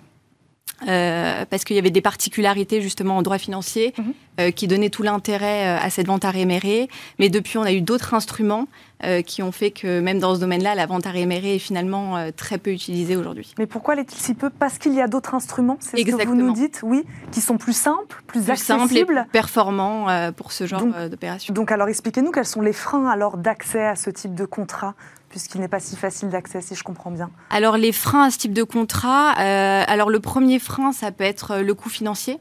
parce 0.86 1.64
qu'il 1.64 1.74
y 1.74 1.78
avait 1.80 1.90
des 1.90 2.00
particularités 2.00 2.80
justement 2.80 3.16
en 3.16 3.22
droit 3.22 3.38
financier, 3.38 3.92
mhm. 3.98 4.14
Euh, 4.40 4.50
qui 4.50 4.66
donnait 4.66 4.90
tout 4.90 5.02
l'intérêt 5.02 5.66
euh, 5.66 5.84
à 5.84 5.90
cette 5.90 6.06
vente 6.06 6.24
à 6.24 6.30
réméré. 6.30 6.88
Mais 7.18 7.28
depuis, 7.28 7.58
on 7.58 7.62
a 7.62 7.72
eu 7.72 7.82
d'autres 7.82 8.14
instruments 8.14 8.66
euh, 9.04 9.22
qui 9.22 9.42
ont 9.42 9.52
fait 9.52 9.70
que 9.70 10.00
même 10.00 10.18
dans 10.18 10.34
ce 10.34 10.40
domaine-là, 10.40 10.74
la 10.74 10.86
vente 10.86 11.06
à 11.06 11.10
réméré 11.10 11.56
est 11.56 11.58
finalement 11.58 12.30
très 12.36 12.58
peu 12.58 12.70
utilisée 12.70 13.16
aujourd'hui. 13.16 13.54
Mais 13.58 13.66
pourquoi 13.66 13.94
l'est-il 13.94 14.18
si 14.18 14.34
peu? 14.34 14.50
Parce 14.50 14.78
qu'il 14.78 14.94
y 14.94 15.00
a 15.00 15.08
d'autres 15.08 15.34
instruments, 15.34 15.76
c'est 15.80 15.98
ce 15.98 16.02
que 16.02 16.26
vous 16.26 16.34
nous 16.34 16.52
dites, 16.52 16.80
oui, 16.82 17.04
qui 17.32 17.40
sont 17.40 17.58
plus 17.58 17.76
simples, 17.76 18.22
plus, 18.26 18.40
plus 18.40 18.50
accessibles. 18.50 18.80
Simples 18.80 18.96
et 18.96 19.04
plus 19.04 19.30
performants 19.32 20.32
pour 20.36 20.52
ce 20.52 20.66
genre 20.66 20.84
d'opération. 21.10 21.52
Donc 21.54 21.72
alors 21.72 21.88
expliquez-nous 21.88 22.30
quels 22.30 22.46
sont 22.46 22.62
les 22.62 22.72
freins 22.72 23.08
alors 23.08 23.36
d'accès 23.36 23.84
à 23.86 23.96
ce 23.96 24.10
type 24.10 24.34
de 24.34 24.44
contrat 24.44 24.94
puisqu'il 25.28 25.60
n'est 25.60 25.68
pas 25.68 25.78
si 25.78 25.94
facile 25.94 26.28
d'accès, 26.28 26.60
si 26.60 26.74
je 26.74 26.82
comprends 26.82 27.12
bien. 27.12 27.30
Alors 27.50 27.76
les 27.76 27.92
freins 27.92 28.24
à 28.24 28.30
ce 28.30 28.38
type 28.38 28.52
de 28.52 28.64
contrat, 28.64 29.30
alors 29.30 30.10
le 30.10 30.20
premier 30.20 30.58
frein, 30.58 30.92
ça 30.92 31.12
peut 31.12 31.24
être 31.24 31.58
le 31.58 31.74
coût 31.74 31.88
financier 31.88 32.40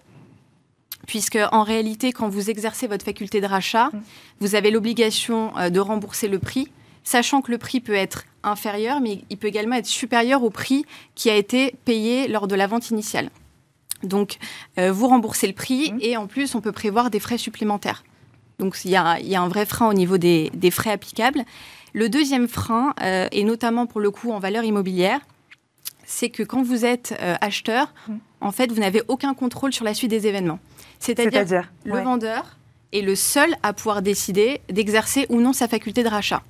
puisque 1.10 1.40
en 1.52 1.64
réalité, 1.64 2.12
quand 2.12 2.30
vous 2.30 2.52
exercez 2.52 2.86
votre 2.86 3.04
faculté 3.04 3.42
de 3.42 3.48
rachat, 3.48 3.88
mmh. 3.88 4.02
vous 4.42 4.54
avez 4.54 4.70
l'obligation 4.70 5.52
euh, 5.58 5.72
de 5.72 5.80
rembourser 5.80 6.28
le 6.28 6.38
prix, 6.38 6.68
sachant 7.04 7.42
que 7.42 7.50
le 7.50 7.58
prix 7.58 7.80
peut 7.80 7.96
être 7.96 8.26
inférieur, 8.44 9.02
mais 9.02 9.24
il 9.32 9.38
peut 9.38 9.48
également 9.48 9.76
être 9.76 9.88
supérieur 9.88 10.44
au 10.44 10.52
prix 10.52 10.86
qui 11.16 11.32
a 11.32 11.36
été 11.36 11.74
payé 11.84 12.28
lors 12.28 12.48
de 12.48 12.54
la 12.54 12.68
vente 12.68 12.92
initiale. 12.92 13.32
Donc, 14.04 14.38
euh, 14.78 14.92
vous 14.92 15.08
remboursez 15.08 15.48
le 15.48 15.54
prix 15.54 15.94
mmh. 15.94 15.98
et 16.02 16.16
en 16.16 16.28
plus, 16.28 16.54
on 16.54 16.62
peut 16.62 16.72
prévoir 16.72 17.10
des 17.10 17.20
frais 17.20 17.40
supplémentaires. 17.40 18.04
Donc, 18.60 18.78
il 18.86 18.92
y, 18.92 18.96
a, 18.96 19.18
un 19.42 19.48
vrai 19.48 19.66
frein 19.66 19.90
au 19.90 19.94
niveau 19.94 20.20
des, 20.20 20.52
frais 20.70 20.92
applicables. 20.92 21.44
Le 21.94 22.08
deuxième 22.08 22.48
frein, 22.48 22.94
euh, 23.02 23.28
et 23.32 23.46
notamment 23.46 23.88
pour 23.88 24.00
le 24.00 24.12
coup 24.12 24.32
en 24.32 24.38
valeur 24.38 24.64
immobilière, 24.64 25.22
c'est 26.06 26.30
que 26.30 26.44
quand 26.44 26.62
vous 26.62 26.86
êtes 26.86 27.16
acheteur, 27.42 27.96
mmh. 28.08 28.14
en 28.42 28.52
fait, 28.52 28.72
vous 28.72 28.80
n'avez 28.80 29.02
aucun 29.08 29.34
contrôle 29.34 29.74
sur 29.74 29.86
la 29.86 29.96
suite 29.96 30.12
des 30.12 30.28
événements. 30.28 30.60
C'est-à-dire 31.00 31.70
le 31.86 32.00
vendeur 32.02 32.58
est 32.92 33.02
le 33.02 33.16
seul 33.16 33.56
à 33.64 33.74
pouvoir 33.74 34.02
décider 34.02 34.62
d'exercer 34.70 35.26
ou 35.30 35.42
non 35.42 35.54
sa 35.54 35.68
faculté 35.68 36.04
de 36.04 36.10
rachat. 36.10 36.42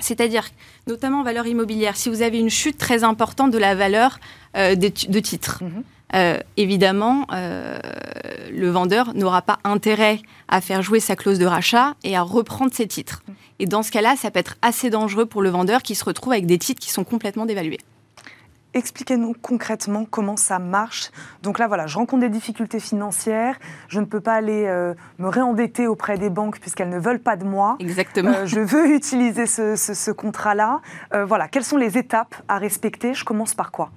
C'est-à-dire, 0.00 0.48
notamment 0.86 1.20
en 1.20 1.22
valeur 1.22 1.46
immobilière, 1.46 1.96
si 1.96 2.08
vous 2.08 2.22
avez 2.22 2.38
une 2.38 2.50
chute 2.50 2.78
très 2.78 3.04
importante 3.04 3.50
de 3.50 3.58
la 3.58 3.74
valeur 3.74 4.18
euh, 4.56 4.74
de, 4.74 4.88
titres, 4.88 5.62
mhm. 5.62 5.82
euh, 6.14 6.38
évidemment, 6.56 7.26
euh, 7.32 7.78
le 8.52 8.70
vendeur 8.70 9.14
n'aura 9.14 9.42
pas 9.42 9.60
intérêt 9.64 10.20
à 10.48 10.60
faire 10.60 10.82
jouer 10.82 11.00
sa 11.00 11.16
clause 11.16 11.38
de 11.38 11.46
rachat 11.46 11.94
et 12.02 12.16
à 12.16 12.22
reprendre 12.22 12.72
ses 12.74 12.86
titres. 12.86 13.22
Mhm. 13.26 13.34
Et 13.60 13.66
dans 13.66 13.82
ce 13.82 13.92
cas-là, 13.92 14.16
ça 14.16 14.30
peut 14.30 14.40
être 14.40 14.56
assez 14.62 14.90
dangereux 14.90 15.26
pour 15.26 15.42
le 15.42 15.50
vendeur 15.50 15.82
qui 15.82 15.94
se 15.94 16.04
retrouve 16.04 16.32
avec 16.32 16.46
des 16.46 16.58
titres 16.58 16.80
qui 16.80 16.90
sont 16.90 17.04
complètement 17.04 17.46
dévalués. 17.46 17.80
Expliquez-nous 18.74 19.34
concrètement 19.40 20.04
comment 20.04 20.36
ça 20.36 20.58
marche. 20.58 21.10
Donc 21.42 21.60
là, 21.60 21.68
voilà, 21.68 21.86
je 21.86 21.96
rencontre 21.96 22.22
des 22.22 22.28
difficultés 22.28 22.80
financières. 22.80 23.56
Je 23.88 24.00
ne 24.00 24.04
peux 24.04 24.20
pas 24.20 24.34
aller 24.34 24.66
euh, 24.66 24.94
me 25.18 25.28
réendetter 25.28 25.86
auprès 25.86 26.18
des 26.18 26.28
banques 26.28 26.58
puisqu'elles 26.58 26.88
ne 26.88 26.98
veulent 26.98 27.22
pas 27.22 27.36
de 27.36 27.44
moi. 27.44 27.76
Exactement. 27.78 28.32
Euh, 28.32 28.46
je 28.46 28.58
veux 28.58 28.90
utiliser 28.94 29.46
ce, 29.46 30.10
contrat-là. 30.10 30.80
Euh, 31.14 31.24
voilà, 31.24 31.46
quelles 31.46 31.64
sont 31.64 31.76
les 31.76 31.98
étapes 31.98 32.34
à 32.48 32.58
respecter? 32.58 33.14
Je 33.14 33.24
commence 33.24 33.54
par 33.54 33.70
quoi? 33.70 33.90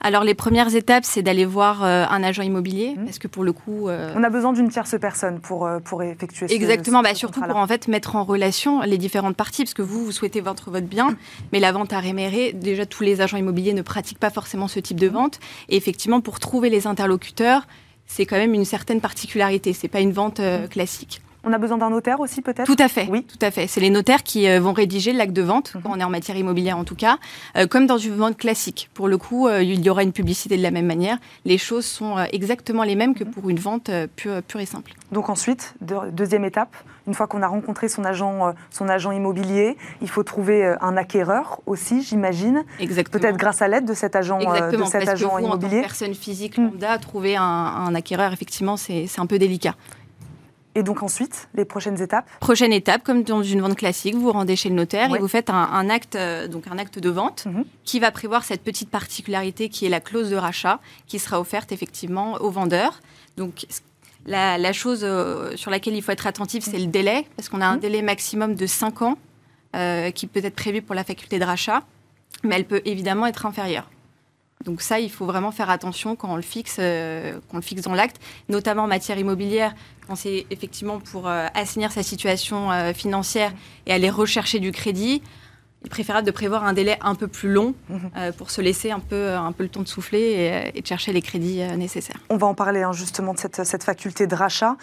Alors 0.00 0.24
les 0.24 0.34
premières 0.34 0.74
étapes, 0.74 1.04
c'est 1.04 1.22
d'aller 1.22 1.44
voir 1.44 1.84
euh, 1.84 2.04
un 2.08 2.22
agent 2.22 2.42
immobilier, 2.42 2.94
mmh. 2.96 3.04
parce 3.04 3.18
que 3.18 3.28
pour 3.28 3.44
le 3.44 3.52
coup... 3.52 3.88
Euh, 3.88 4.12
On 4.16 4.24
a 4.24 4.30
besoin 4.30 4.52
d'une 4.52 4.68
tierce 4.68 4.96
personne 5.00 5.40
pour, 5.40 5.66
euh, 5.66 5.78
pour 5.78 6.02
effectuer 6.02 6.48
ce 6.48 6.54
Exactement, 6.54 7.02
bah, 7.02 7.14
surtout 7.14 7.40
pour 7.40 7.56
en 7.56 7.66
fait 7.66 7.88
mettre 7.88 8.16
en 8.16 8.24
relation 8.24 8.80
les 8.80 8.98
différentes 8.98 9.36
parties, 9.36 9.64
parce 9.64 9.74
que 9.74 9.82
vous, 9.82 10.04
vous 10.04 10.12
souhaitez 10.12 10.40
vendre 10.40 10.70
votre 10.70 10.86
bien, 10.86 11.10
mmh. 11.10 11.16
mais 11.52 11.60
la 11.60 11.72
vente 11.72 11.92
à 11.92 12.00
réméré, 12.00 12.52
déjà 12.52 12.86
tous 12.86 13.02
les 13.02 13.20
agents 13.20 13.36
immobiliers 13.36 13.74
ne 13.74 13.82
pratiquent 13.82 14.18
pas 14.18 14.30
forcément 14.30 14.68
ce 14.68 14.80
type 14.80 14.98
de 14.98 15.08
mmh. 15.08 15.12
vente, 15.12 15.40
et 15.68 15.76
effectivement 15.76 16.20
pour 16.20 16.40
trouver 16.40 16.70
les 16.70 16.86
interlocuteurs, 16.86 17.66
c'est 18.06 18.26
quand 18.26 18.36
même 18.36 18.54
une 18.54 18.64
certaine 18.64 19.00
particularité, 19.00 19.72
c'est 19.72 19.88
pas 19.88 20.00
une 20.00 20.12
vente 20.12 20.40
classique. 20.70 21.20
On 21.42 21.52
a 21.52 21.58
besoin 21.58 21.78
d'un 21.78 21.90
notaire 21.90 22.20
aussi, 22.20 22.42
peut-être 22.42 22.66
Tout 22.66 22.76
à 22.78 22.88
fait. 22.88 23.08
Oui. 23.10 23.24
Tout 23.24 23.44
à 23.44 23.50
fait. 23.50 23.66
C'est 23.66 23.80
les 23.80 23.90
notaires 23.90 24.22
qui 24.22 24.48
euh, 24.48 24.60
vont 24.60 24.72
rédiger 24.72 25.12
l'acte 25.12 25.32
de 25.32 25.42
vente, 25.42 25.74
mhm. 25.74 25.82
quand 25.82 25.90
on 25.94 26.00
est 26.00 26.04
en 26.04 26.10
matière 26.10 26.36
immobilière 26.36 26.76
en 26.76 26.84
tout 26.84 26.94
cas, 26.94 27.18
euh, 27.56 27.66
comme 27.66 27.86
dans 27.86 27.98
une 27.98 28.14
vente 28.16 28.36
classique. 28.36 28.90
Pour 28.94 29.08
le 29.08 29.16
coup, 29.16 29.48
euh, 29.48 29.62
il 29.62 29.80
y 29.80 29.90
aura 29.90 30.02
une 30.02 30.12
publicité 30.12 30.56
de 30.56 30.62
la 30.62 30.70
même 30.70 30.86
manière. 30.86 31.18
Les 31.44 31.58
choses 31.58 31.86
sont 31.86 32.18
exactement 32.32 32.82
les 32.82 32.94
mêmes 32.94 33.14
que 33.14 33.24
mhm. 33.24 33.30
pour 33.30 33.48
une 33.48 33.58
vente 33.58 33.90
pure, 34.16 34.42
pure, 34.42 34.60
et 34.60 34.66
simple. 34.66 34.92
Donc 35.12 35.28
ensuite, 35.28 35.74
deuxième 36.12 36.44
étape, 36.44 36.76
une 37.06 37.14
fois 37.14 37.26
qu'on 37.26 37.42
a 37.42 37.48
rencontré 37.48 37.88
son 37.88 38.04
agent, 38.04 38.54
son 38.70 38.88
agent 38.88 39.10
immobilier, 39.10 39.76
il 40.02 40.08
faut 40.08 40.22
trouver 40.22 40.74
un 40.80 40.96
acquéreur 40.96 41.60
aussi, 41.66 42.02
j'imagine. 42.02 42.64
Exactement. 42.78 43.20
Peut-être 43.20 43.36
grâce 43.36 43.62
à 43.62 43.68
l'aide 43.68 43.86
de 43.86 43.94
cet 43.94 44.14
agent, 44.14 44.38
Exactement, 44.38 44.84
de 44.84 44.90
cet 44.90 45.04
parce 45.04 45.14
agent 45.14 45.28
que 45.28 45.40
vous, 45.40 45.46
immobilier. 45.46 45.78
En 45.78 45.80
tant 45.80 45.82
que 45.82 45.88
personne 45.88 46.14
physique 46.14 46.58
mm. 46.58 46.64
lambda, 46.64 46.98
trouver 46.98 47.36
un, 47.36 47.42
un 47.42 47.94
acquéreur, 47.94 48.32
effectivement, 48.32 48.76
c'est 48.76 49.08
un 49.18 49.26
peu 49.26 49.38
délicat. 49.38 49.74
Et 50.74 50.82
donc 50.82 51.02
ensuite, 51.02 51.48
les 51.54 51.64
prochaines 51.64 52.00
étapes 52.00 52.28
Prochaine 52.38 52.72
étape, 52.72 53.02
comme 53.02 53.24
dans 53.24 53.42
une 53.42 53.60
vente 53.60 53.76
classique, 53.76 54.14
vous 54.14 54.22
vous 54.22 54.32
rendez 54.32 54.54
chez 54.54 54.68
le 54.68 54.76
notaire 54.76 55.12
et 55.14 55.18
vous 55.18 55.28
faites 55.28 55.50
un, 55.50 55.90
acte, 55.90 56.14
euh, 56.14 56.46
donc 56.46 56.68
un 56.68 56.78
acte 56.78 56.98
de 56.98 57.10
vente 57.10 57.46
mhm. 57.46 57.64
qui 57.84 57.98
va 57.98 58.12
prévoir 58.12 58.44
cette 58.44 58.62
petite 58.62 58.88
particularité 58.88 59.68
qui 59.68 59.86
est 59.86 59.88
la 59.88 60.00
clause 60.00 60.30
de 60.30 60.36
rachat, 60.36 60.80
qui 61.06 61.18
sera 61.18 61.40
offerte 61.40 61.72
effectivement 61.72 62.34
au 62.34 62.50
vendeur. 62.50 63.00
Donc 63.36 63.66
la, 64.26 64.72
chose 64.72 65.00
euh, 65.02 65.56
sur 65.56 65.72
laquelle 65.72 65.96
il 65.96 66.02
faut 66.02 66.12
être 66.12 66.28
attentif, 66.28 66.62
c'est 66.64 66.78
le 66.78 66.86
délai, 66.86 67.26
parce 67.36 67.48
qu'on 67.48 67.60
a 67.60 67.66
un 67.66 67.74
mhm. 67.74 67.80
délai 67.80 68.02
maximum 68.02 68.54
de 68.54 68.66
5 68.66 69.02
ans 69.02 69.18
euh, 69.74 70.12
qui 70.12 70.28
peut 70.28 70.40
être 70.44 70.54
prévu 70.54 70.82
pour 70.82 70.94
la 70.94 71.02
faculté 71.02 71.40
de 71.40 71.44
rachat, 71.44 71.82
mais 72.44 72.54
elle 72.54 72.66
peut 72.66 72.82
évidemment 72.84 73.26
être 73.26 73.44
inférieure. 73.44 73.90
Donc 74.64 74.82
ça, 74.82 75.00
il 75.00 75.10
faut 75.10 75.24
vraiment 75.24 75.52
faire 75.52 75.70
attention 75.70 76.16
quand 76.16 76.30
on 76.30 76.36
le 76.36 76.42
fixe, 76.42 76.76
euh, 76.78 77.38
le 77.52 77.60
fixe 77.60 77.82
dans 77.82 77.94
l'acte, 77.94 78.20
notamment 78.48 78.82
en 78.82 78.88
matière 78.88 79.18
immobilière, 79.18 79.74
quand 80.06 80.16
c'est 80.16 80.46
effectivement 80.50 81.00
pour 81.00 81.28
euh, 81.28 81.46
assainir 81.54 81.92
sa 81.92 82.02
situation 82.02 82.70
euh, 82.70 82.92
financière 82.92 83.52
et 83.86 83.92
aller 83.92 84.10
rechercher 84.10 84.58
du 84.58 84.70
crédit. 84.70 85.22
Il 85.82 85.86
est 85.86 85.90
préférable 85.90 86.26
de 86.26 86.30
prévoir 86.30 86.64
un 86.64 86.74
délai 86.74 86.98
un 87.00 87.14
peu 87.14 87.26
plus 87.26 87.50
long 87.50 87.74
mhm. 87.88 88.32
pour 88.36 88.50
se 88.50 88.60
laisser 88.60 88.90
un 88.90 89.00
peu, 89.00 89.32
un 89.32 89.50
peu 89.52 89.62
le 89.62 89.70
temps 89.70 89.80
de 89.80 89.88
souffler 89.88 90.70
et, 90.74 90.82
de 90.82 90.86
chercher 90.86 91.14
les 91.14 91.22
crédits 91.22 91.62
nécessaires. 91.78 92.20
On 92.28 92.36
va 92.36 92.46
en 92.46 92.54
parler 92.54 92.82
hein, 92.82 92.92
justement 92.92 93.32
de 93.32 93.38
cette, 93.38 93.64
cette 93.64 93.82
faculté 93.82 94.26
de 94.26 94.34
rachat. 94.34 94.76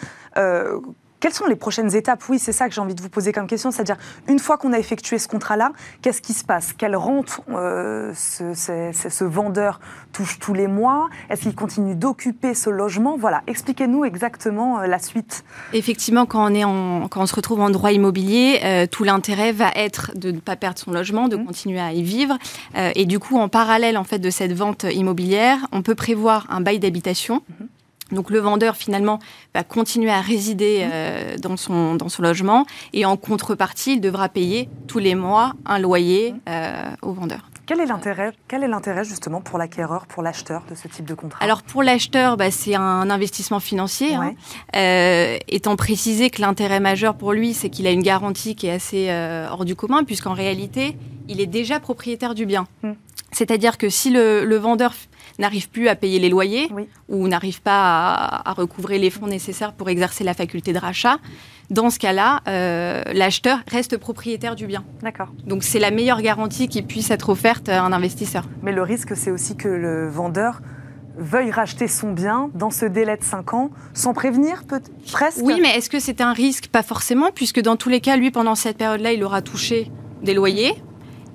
Quelles 1.20 1.32
sont 1.32 1.46
les 1.46 1.56
prochaines 1.56 1.96
étapes? 1.96 2.22
Oui, 2.28 2.38
c'est 2.38 2.52
ça 2.52 2.68
que 2.68 2.74
j'ai 2.74 2.80
envie 2.80 2.94
de 2.94 3.02
vous 3.02 3.08
poser 3.08 3.32
comme 3.32 3.48
question. 3.48 3.72
C'est-à-dire, 3.72 3.96
une 4.28 4.38
fois 4.38 4.56
qu'on 4.56 4.72
a 4.72 4.78
effectué 4.78 5.18
ce 5.18 5.26
contrat-là, 5.26 5.72
qu'est-ce 6.00 6.22
qui 6.22 6.32
se 6.32 6.44
passe? 6.44 6.72
Quelle 6.72 6.94
rente 6.94 7.40
euh, 7.50 8.12
ce, 8.14 9.24
vendeur 9.24 9.80
touche 10.12 10.38
tous 10.38 10.54
les 10.54 10.68
mois? 10.68 11.08
Est-ce 11.28 11.42
qu'il 11.42 11.56
continue 11.56 11.96
d'occuper 11.96 12.54
ce 12.54 12.70
logement? 12.70 13.16
Voilà, 13.18 13.42
expliquez-nous 13.48 14.04
exactement 14.04 14.78
euh, 14.78 14.86
la 14.86 15.00
suite. 15.00 15.44
Effectivement, 15.72 16.24
quand 16.24 16.52
on, 16.52 16.54
est 16.54 16.64
en, 16.64 17.08
quand 17.08 17.22
on 17.22 17.26
se 17.26 17.34
retrouve 17.34 17.60
en 17.60 17.70
droit 17.70 17.90
immobilier, 17.90 18.60
euh, 18.62 18.86
tout 18.86 19.02
l'intérêt 19.02 19.50
va 19.50 19.70
être 19.74 20.12
de 20.14 20.30
ne 20.30 20.38
pas 20.38 20.54
perdre 20.54 20.78
son 20.78 20.92
logement, 20.92 21.26
de 21.26 21.36
mmh. 21.36 21.46
continuer 21.46 21.80
à 21.80 21.92
y 21.92 22.02
vivre. 22.02 22.38
et 22.74 23.06
du 23.06 23.18
coup, 23.18 23.38
en 23.38 23.48
parallèle 23.48 23.98
en 23.98 24.04
fait, 24.04 24.20
de 24.20 24.30
cette 24.30 24.52
vente 24.52 24.84
immobilière, 24.84 25.58
on 25.72 25.82
peut 25.82 25.96
prévoir 25.96 26.46
un 26.48 26.60
bail 26.60 26.78
d'habitation. 26.78 27.42
Mmh. 27.48 27.64
Donc 28.12 28.30
le 28.30 28.38
vendeur 28.38 28.76
finalement 28.76 29.18
va 29.54 29.64
continuer 29.64 30.10
à 30.10 30.20
résider 30.20 30.86
euh, 30.90 31.36
dans, 31.38 31.56
son, 31.56 31.94
dans 31.94 32.08
son 32.08 32.22
logement 32.22 32.66
et 32.92 33.04
en 33.04 33.16
contrepartie, 33.16 33.94
il 33.94 34.00
devra 34.00 34.28
payer 34.28 34.68
tous 34.86 34.98
les 34.98 35.14
mois 35.14 35.52
un 35.66 35.78
loyer 35.78 36.34
euh, 36.48 36.90
au 37.02 37.12
vendeur. 37.12 37.50
Quel 37.66 37.80
est 37.80 37.86
l'intérêt 37.86 38.32
Quel 38.48 38.64
est 38.64 38.68
l'intérêt 38.68 39.04
justement 39.04 39.42
pour 39.42 39.58
l'acquéreur, 39.58 40.06
pour 40.06 40.22
l'acheteur 40.22 40.62
de 40.70 40.74
ce 40.74 40.88
type 40.88 41.04
de 41.04 41.12
contrat? 41.12 41.44
Alors 41.44 41.62
pour 41.62 41.82
l'acheteur, 41.82 42.38
bah, 42.38 42.50
c'est 42.50 42.74
un 42.74 43.10
investissement 43.10 43.60
financier. 43.60 44.14
Hein. 44.14 44.32
Euh, 44.74 45.36
étant 45.48 45.76
précisé 45.76 46.30
que 46.30 46.40
l'intérêt 46.40 46.80
majeur 46.80 47.14
pour 47.14 47.34
lui, 47.34 47.52
c'est 47.52 47.68
qu'il 47.68 47.86
a 47.86 47.90
une 47.90 48.02
garantie 48.02 48.54
qui 48.54 48.68
est 48.68 48.72
assez 48.72 49.10
hors 49.50 49.66
du 49.66 49.74
commun, 49.74 50.04
puisqu'en 50.04 50.32
réalité, 50.32 50.96
il 51.28 51.42
est 51.42 51.46
déjà 51.46 51.78
propriétaire 51.78 52.34
du 52.34 52.46
bien. 52.46 52.66
Mmh. 52.82 52.92
C'est-à-dire 53.32 53.76
que 53.76 53.90
si 53.90 54.08
le, 54.08 54.46
le 54.46 54.56
vendeur 54.56 54.94
n'arrive 55.38 55.70
plus 55.70 55.88
à 55.88 55.94
payer 55.94 56.18
les 56.18 56.28
loyers 56.28 56.68
ou 57.08 57.28
n'arrive 57.28 57.62
pas 57.62 58.42
à, 58.44 58.52
recouvrer 58.52 58.98
les 58.98 59.10
fonds 59.10 59.26
nécessaires 59.26 59.72
pour 59.72 59.88
exercer 59.88 60.24
la 60.24 60.34
faculté 60.34 60.72
de 60.72 60.78
rachat, 60.78 61.18
dans 61.70 61.90
ce 61.90 61.98
cas-là, 61.98 62.40
euh, 62.48 63.02
l'acheteur 63.12 63.58
reste 63.70 63.98
propriétaire 63.98 64.56
du 64.56 64.66
bien. 64.66 64.84
D'accord. 65.02 65.28
Donc 65.44 65.62
c'est 65.62 65.78
la 65.78 65.90
meilleure 65.90 66.22
garantie 66.22 66.66
qui 66.66 66.82
puisse 66.82 67.10
être 67.10 67.28
offerte 67.28 67.68
à 67.68 67.82
un 67.82 67.92
investisseur. 67.92 68.44
Mais 68.62 68.72
le 68.72 68.82
risque, 68.82 69.14
c'est 69.14 69.30
aussi 69.30 69.54
que 69.54 69.68
le 69.68 70.08
vendeur 70.08 70.60
veuille 71.18 71.50
racheter 71.50 71.88
son 71.88 72.12
bien 72.12 72.50
dans 72.54 72.70
ce 72.70 72.86
délai 72.86 73.16
de 73.16 73.24
5 73.24 73.52
ans 73.52 73.70
sans 73.92 74.14
prévenir, 74.14 74.64
peut 74.64 74.80
presque? 75.12 75.40
Oui, 75.42 75.58
mais 75.60 75.76
est-ce 75.76 75.90
que 75.90 75.98
c'est 75.98 76.20
un 76.20 76.32
risque? 76.32 76.68
Pas 76.68 76.82
forcément, 76.82 77.30
puisque 77.34 77.60
dans 77.60 77.76
tous 77.76 77.88
les 77.88 78.00
cas, 78.00 78.16
lui, 78.16 78.30
pendant 78.30 78.54
cette 78.54 78.78
période-là, 78.78 79.12
il 79.12 79.22
aura 79.24 79.42
touché 79.42 79.90
des 80.22 80.32
loyers. 80.32 80.74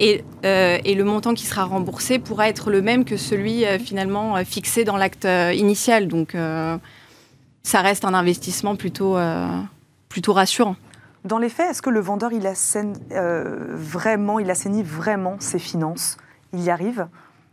Euh, 0.01 0.79
et, 0.84 0.95
le 0.95 1.03
montant 1.03 1.34
qui 1.34 1.45
sera 1.45 1.63
remboursé 1.63 2.19
pourra 2.19 2.49
être 2.49 2.71
le 2.71 2.82
même 2.82 3.06
que 3.06 3.17
celui 3.17 3.65
euh, 3.65 3.77
finalement 3.77 4.36
euh, 4.36 4.43
fixé 4.43 4.84
dans 4.84 4.97
l'acte 4.97 5.27
initial. 5.53 6.08
Donc 6.08 6.36
ça 7.63 7.82
reste 7.82 8.06
un 8.06 8.13
investissement 8.13 8.75
plutôt, 8.75 9.17
plutôt 10.10 10.34
rassurant. 10.34 10.75
Dans 11.23 11.38
les 11.38 11.47
faits, 11.47 11.71
est-ce 11.71 11.82
que 11.82 11.89
le 11.89 12.01
vendeur 12.01 12.34
il 12.34 12.49
vraiment, 13.12 14.39
il 14.39 14.51
assainit 14.51 14.84
vraiment 14.84 15.38
ses 15.39 15.60
finances? 15.60 16.17
Il 16.51 16.62
y 16.62 16.69
arrive? 16.69 17.08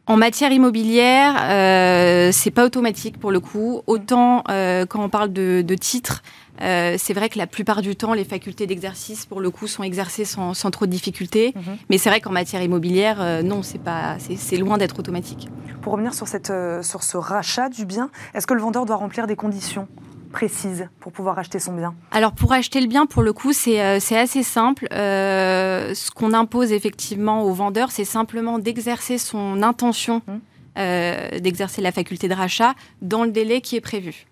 En 0.06 0.16
matière 0.16 0.50
immobilière, 0.50 1.36
euh, 1.50 2.30
c'est 2.32 2.50
pas 2.50 2.64
automatique 2.64 3.18
pour 3.18 3.30
le 3.30 3.40
coup. 3.40 3.82
Autant 3.86 4.42
euh, 4.50 4.84
quand 4.86 5.02
on 5.02 5.08
parle 5.08 5.32
de, 5.32 5.74
titres, 5.74 6.22
euh, 6.62 6.96
c'est 6.98 7.14
vrai 7.14 7.28
que 7.28 7.38
la 7.38 7.46
plupart 7.46 7.80
du 7.80 7.94
temps, 7.96 8.12
les 8.12 8.24
facultés 8.24 8.66
d'exercice, 8.66 9.24
pour 9.24 9.40
le 9.40 9.50
coup, 9.50 9.66
sont 9.66 9.82
exercées 9.82 10.24
sans, 10.24 10.54
trop 10.70 10.86
de 10.86 10.90
difficultés. 10.90 11.52
Mhm. 11.54 11.76
Mais 11.90 11.98
c'est 11.98 12.10
vrai 12.10 12.20
qu'en 12.20 12.32
matière 12.32 12.62
immobilière, 12.62 13.18
euh, 13.20 13.42
non, 13.42 13.62
c'est 13.62 13.78
pas, 13.78 14.16
c'est 14.18 14.56
loin 14.56 14.78
d'être 14.78 14.98
automatique. 14.98 15.48
Pour 15.82 15.92
revenir 15.92 16.12
sur, 16.12 16.28
cette, 16.28 16.52
sur 16.82 17.02
ce 17.02 17.16
rachat 17.16 17.68
du 17.68 17.84
bien, 17.84 18.10
est-ce 18.34 18.46
que 18.46 18.54
le 18.54 18.60
vendeur 18.60 18.86
doit 18.86 18.96
remplir 18.96 19.26
des 19.26 19.36
conditions? 19.36 19.86
Précise 20.30 20.88
pour 21.00 21.12
pouvoir 21.12 21.38
acheter 21.38 21.58
son 21.58 21.74
bien 21.74 21.94
Alors 22.10 22.32
pour 22.32 22.52
acheter 22.52 22.80
le 22.80 22.86
bien, 22.86 23.06
pour 23.06 23.22
le 23.22 23.32
coup, 23.32 23.52
c'est 23.52 23.82
euh, 23.82 23.98
assez 24.16 24.42
simple. 24.42 24.86
Euh, 24.92 25.94
ce 25.94 26.10
qu'on 26.10 26.32
impose 26.32 26.72
effectivement 26.72 27.42
au 27.42 27.52
vendeur, 27.52 27.90
c'est 27.90 28.04
simplement 28.04 28.58
d'exercer 28.58 29.18
son 29.18 29.62
intention, 29.62 30.22
mmh. 30.26 30.32
euh, 30.78 31.38
d'exercer 31.40 31.82
la 31.82 31.92
faculté 31.92 32.28
de 32.28 32.34
rachat 32.34 32.74
dans 33.02 33.24
le 33.24 33.30
délai 33.30 33.60
qui 33.60 33.76
est 33.76 33.80
prévu. 33.80 34.26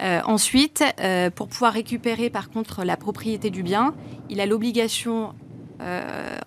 ensuite, 0.00 0.82
pour 1.36 1.48
pouvoir 1.48 1.72
récupérer 1.72 2.30
par 2.30 2.50
contre 2.50 2.84
la 2.84 2.96
propriété 2.96 3.50
du 3.50 3.62
bien, 3.62 3.94
il 4.30 4.40
a 4.40 4.46
l'obligation 4.46 5.34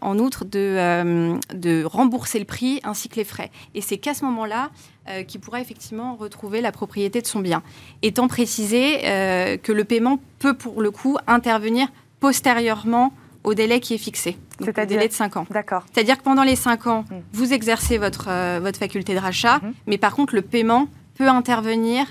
en 0.01 0.19
outre 0.19 0.45
de, 0.45 1.37
de, 1.53 1.83
rembourser 1.83 2.39
le 2.39 2.45
prix 2.45 2.79
ainsi 2.83 3.09
que 3.09 3.17
les 3.17 3.25
frais. 3.25 3.51
Et 3.73 3.81
c'est 3.81 3.97
qu'à 3.97 4.13
ce 4.13 4.25
moment-là, 4.25 4.71
euh, 5.07 5.21
qui 5.21 5.37
pourra 5.37 5.61
effectivement 5.61 6.15
retrouver 6.15 6.61
la 6.61 6.71
propriété 6.71 7.21
de 7.21 7.27
son 7.27 7.39
bien. 7.39 7.61
Étant 8.01 8.27
précisé 8.27 9.01
euh, 9.03 9.55
que 9.55 9.71
le 9.71 9.83
paiement 9.83 10.17
peut 10.39 10.55
pour 10.55 10.81
le 10.81 10.89
coup 10.89 11.15
intervenir 11.27 11.89
postérieurement 12.19 13.13
au 13.43 13.53
délai 13.53 13.79
qui 13.79 13.93
est 13.93 13.99
fixé, 13.99 14.35
donc 14.59 14.75
le 14.75 14.85
délai 14.87 15.07
de 15.07 15.13
5 15.13 15.37
ans. 15.37 15.45
D'accord. 15.51 15.83
C'est-à-dire 15.93 16.17
que 16.17 16.23
pendant 16.23 16.41
les 16.41 16.55
5 16.55 16.87
ans, 16.87 17.01
mm. 17.01 17.15
vous 17.33 17.53
exercez 17.53 17.99
votre, 17.99 18.29
euh, 18.29 18.59
votre 18.59 18.79
faculté 18.79 19.13
de 19.13 19.19
rachat, 19.19 19.59
mm-hmm. 19.59 19.73
mais 19.85 19.99
par 19.99 20.15
contre, 20.15 20.33
le 20.33 20.41
paiement 20.41 20.87
peut 21.13 21.27
intervenir 21.27 22.07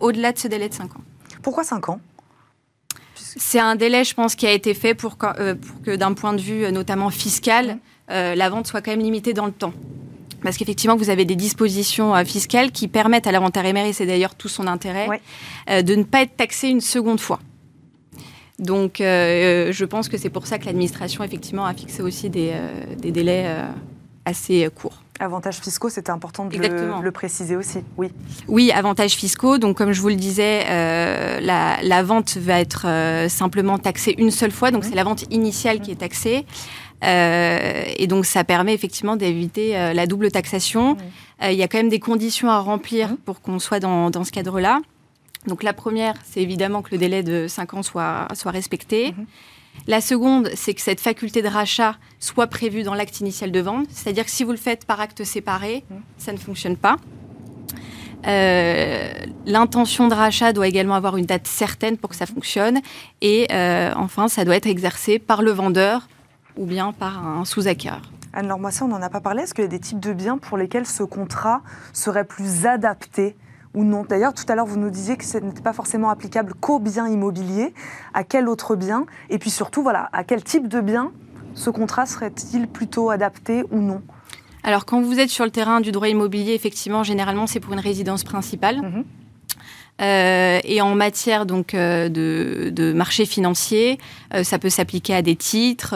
au-delà 0.00 0.32
de 0.32 0.38
ce 0.38 0.48
délai 0.48 0.70
de 0.70 0.74
5 0.74 0.84
ans. 0.96 1.02
Pourquoi 1.42 1.64
5 1.64 1.90
ans? 1.90 2.00
C'est 3.14 3.60
un 3.60 3.76
délai, 3.76 4.04
je 4.04 4.14
pense, 4.14 4.34
qui 4.34 4.46
a 4.46 4.52
été 4.52 4.72
fait 4.72 4.94
pour 4.94 5.18
que, 5.18 5.52
pour 5.52 5.82
que 5.82 5.96
d'un 5.96 6.14
point 6.14 6.32
de 6.32 6.40
vue 6.40 6.72
notamment 6.72 7.10
fiscal, 7.10 7.78
mm. 8.08 8.32
la 8.32 8.48
vente 8.48 8.66
soit 8.66 8.80
quand 8.80 8.92
même 8.92 9.00
limitée 9.00 9.34
dans 9.34 9.44
le 9.44 9.52
temps. 9.52 9.74
Parce 10.42 10.56
qu'effectivement, 10.56 10.96
vous 10.96 11.10
avez 11.10 11.24
des 11.24 11.36
dispositions 11.36 12.14
euh, 12.14 12.24
fiscales 12.24 12.70
qui 12.70 12.88
permettent 12.88 13.26
à 13.26 13.32
l'inventaire 13.32 13.64
éméré, 13.66 13.92
c'est 13.92 14.06
d'ailleurs 14.06 14.34
tout 14.34 14.48
son 14.48 14.66
intérêt, 14.66 15.08
euh, 15.70 15.82
de 15.82 15.94
ne 15.94 16.04
pas 16.04 16.22
être 16.22 16.36
taxé 16.36 16.68
une 16.68 16.80
seconde 16.80 17.20
fois. 17.20 17.40
Donc, 18.58 19.00
euh, 19.00 19.72
je 19.72 19.84
pense 19.84 20.08
que 20.08 20.16
c'est 20.16 20.30
pour 20.30 20.46
ça 20.46 20.58
que 20.58 20.66
l'administration, 20.66 21.22
effectivement, 21.22 21.64
a 21.64 21.74
fixé 21.74 22.02
aussi 22.02 22.28
des, 22.28 22.52
délais 22.96 23.46
assez 24.24 24.68
courts. 24.74 25.02
Avantages 25.20 25.58
fiscaux, 25.58 25.88
c'était 25.88 26.10
important 26.10 26.44
de 26.44 26.56
le, 26.56 27.12
préciser 27.12 27.56
aussi, 27.56 27.78
oui. 27.96 28.10
Oui, 28.48 28.72
avantages 28.72 29.12
fiscaux. 29.12 29.58
Donc, 29.58 29.76
comme 29.76 29.92
je 29.92 30.00
vous 30.00 30.08
le 30.08 30.16
disais, 30.16 30.64
la, 31.40 32.02
vente 32.02 32.36
va 32.36 32.58
être 32.58 32.86
simplement 33.28 33.78
taxée 33.78 34.16
une 34.18 34.32
seule 34.32 34.50
fois. 34.50 34.72
Donc, 34.72 34.84
mmh. 34.84 34.88
c'est 34.88 34.96
la 34.96 35.04
vente 35.04 35.24
initiale 35.30 35.80
qui 35.80 35.92
est 35.92 36.00
taxée. 36.00 36.44
Euh, 37.04 37.84
et 37.96 38.06
donc, 38.06 38.26
ça 38.26 38.44
permet 38.44 38.74
effectivement 38.74 39.16
d'éviter 39.16 39.76
euh, 39.76 39.92
la 39.92 40.06
double 40.06 40.30
taxation. 40.30 40.96
Euh, 41.42 41.52
il 41.52 41.58
y 41.58 41.62
a 41.62 41.68
quand 41.68 41.78
même 41.78 41.88
des 41.88 42.00
conditions 42.00 42.50
à 42.50 42.58
remplir 42.58 43.16
pour 43.24 43.40
qu'on 43.40 43.58
soit 43.58 43.80
dans, 43.80 44.10
dans 44.10 44.24
ce 44.24 44.32
cadre-là. 44.32 44.80
Donc, 45.46 45.62
la 45.62 45.72
première, 45.72 46.14
c'est 46.24 46.42
évidemment 46.42 46.82
que 46.82 46.90
le 46.92 46.98
délai 46.98 47.22
de 47.22 47.46
5 47.48 47.74
ans 47.74 47.82
soit, 47.82 48.28
soit 48.34 48.50
respecté. 48.50 49.12
Mhm. 49.12 49.26
La 49.86 50.00
seconde, 50.00 50.50
c'est 50.54 50.74
que 50.74 50.80
cette 50.80 51.00
faculté 51.00 51.40
de 51.40 51.46
rachat 51.46 51.94
soit 52.18 52.48
prévue 52.48 52.82
dans 52.82 52.94
l'acte 52.94 53.20
initial 53.20 53.52
de 53.52 53.60
vente. 53.60 53.86
C'est-à-dire 53.90 54.24
que 54.24 54.30
si 54.30 54.42
vous 54.42 54.50
le 54.50 54.56
faites 54.56 54.84
par 54.84 55.00
acte 55.00 55.22
séparé, 55.22 55.84
ça 56.16 56.32
ne 56.32 56.36
fonctionne 56.36 56.76
pas. 56.76 56.96
L'intention 59.46 60.08
de 60.08 60.14
rachat 60.14 60.52
doit 60.52 60.66
également 60.66 60.96
avoir 60.96 61.16
une 61.16 61.26
date 61.26 61.46
certaine 61.46 61.96
pour 61.96 62.10
que 62.10 62.16
ça 62.16 62.26
fonctionne. 62.26 62.80
Et 63.22 63.46
enfin, 63.94 64.26
ça 64.26 64.44
doit 64.44 64.56
être 64.56 64.66
exercé 64.66 65.20
par 65.20 65.42
le 65.42 65.52
vendeur 65.52 66.08
ou 66.58 66.66
bien 66.66 66.92
par 66.92 67.26
un 67.26 67.44
sous-acquéreur. 67.44 68.02
Anne-Laure 68.34 68.58
Moisset, 68.58 68.82
on 68.82 68.88
n'en 68.88 69.00
a 69.00 69.08
pas 69.08 69.20
parlé. 69.20 69.44
Est-ce 69.44 69.54
qu'il 69.54 69.64
y 69.64 69.66
a 69.66 69.70
des 69.70 69.80
types 69.80 70.00
de 70.00 70.12
biens 70.12 70.36
pour 70.36 70.58
lesquels 70.58 70.86
ce 70.86 71.02
contrat 71.02 71.62
serait 71.92 72.24
plus 72.24 72.66
adapté 72.66 73.36
ou 73.74 73.84
non? 73.84 74.04
D'ailleurs, 74.06 74.34
tout 74.34 74.44
à 74.48 74.54
l'heure, 74.54 74.66
vous 74.66 74.78
nous 74.78 74.90
disiez 74.90 75.16
que 75.16 75.24
ce 75.24 75.38
n'était 75.38 75.62
pas 75.62 75.72
forcément 75.72 76.10
applicable 76.10 76.52
qu'aux 76.54 76.78
biens 76.78 77.08
immobiliers. 77.08 77.72
À 78.12 78.24
quel 78.24 78.48
autre 78.48 78.76
bien? 78.76 79.06
Et 79.30 79.38
puis 79.38 79.50
surtout, 79.50 79.82
voilà, 79.82 80.10
à 80.12 80.24
quel 80.24 80.44
type 80.44 80.68
de 80.68 80.80
bien 80.80 81.12
ce 81.54 81.70
contrat 81.70 82.06
serait-il 82.06 82.68
plutôt 82.68 83.10
adapté 83.10 83.64
ou 83.70 83.78
non? 83.78 84.02
Alors, 84.62 84.84
quand 84.84 85.00
vous 85.00 85.18
êtes 85.18 85.30
sur 85.30 85.44
le 85.44 85.50
terrain 85.50 85.80
du 85.80 85.92
droit 85.92 86.08
immobilier, 86.08 86.52
effectivement, 86.52 87.02
généralement, 87.02 87.46
c'est 87.46 87.60
pour 87.60 87.72
une 87.72 87.80
résidence 87.80 88.24
principale. 88.24 88.82
Mhm. 88.82 89.04
Euh, 90.00 90.60
et 90.64 90.80
en 90.80 90.94
matière 90.94 91.44
donc 91.44 91.74
euh, 91.74 92.08
de, 92.08 92.70
de, 92.70 92.92
marché 92.92 93.26
financier, 93.26 93.98
euh, 94.32 94.44
ça 94.44 94.58
peut 94.58 94.70
s'appliquer 94.70 95.14
à 95.14 95.22
des 95.22 95.36
titres. 95.36 95.94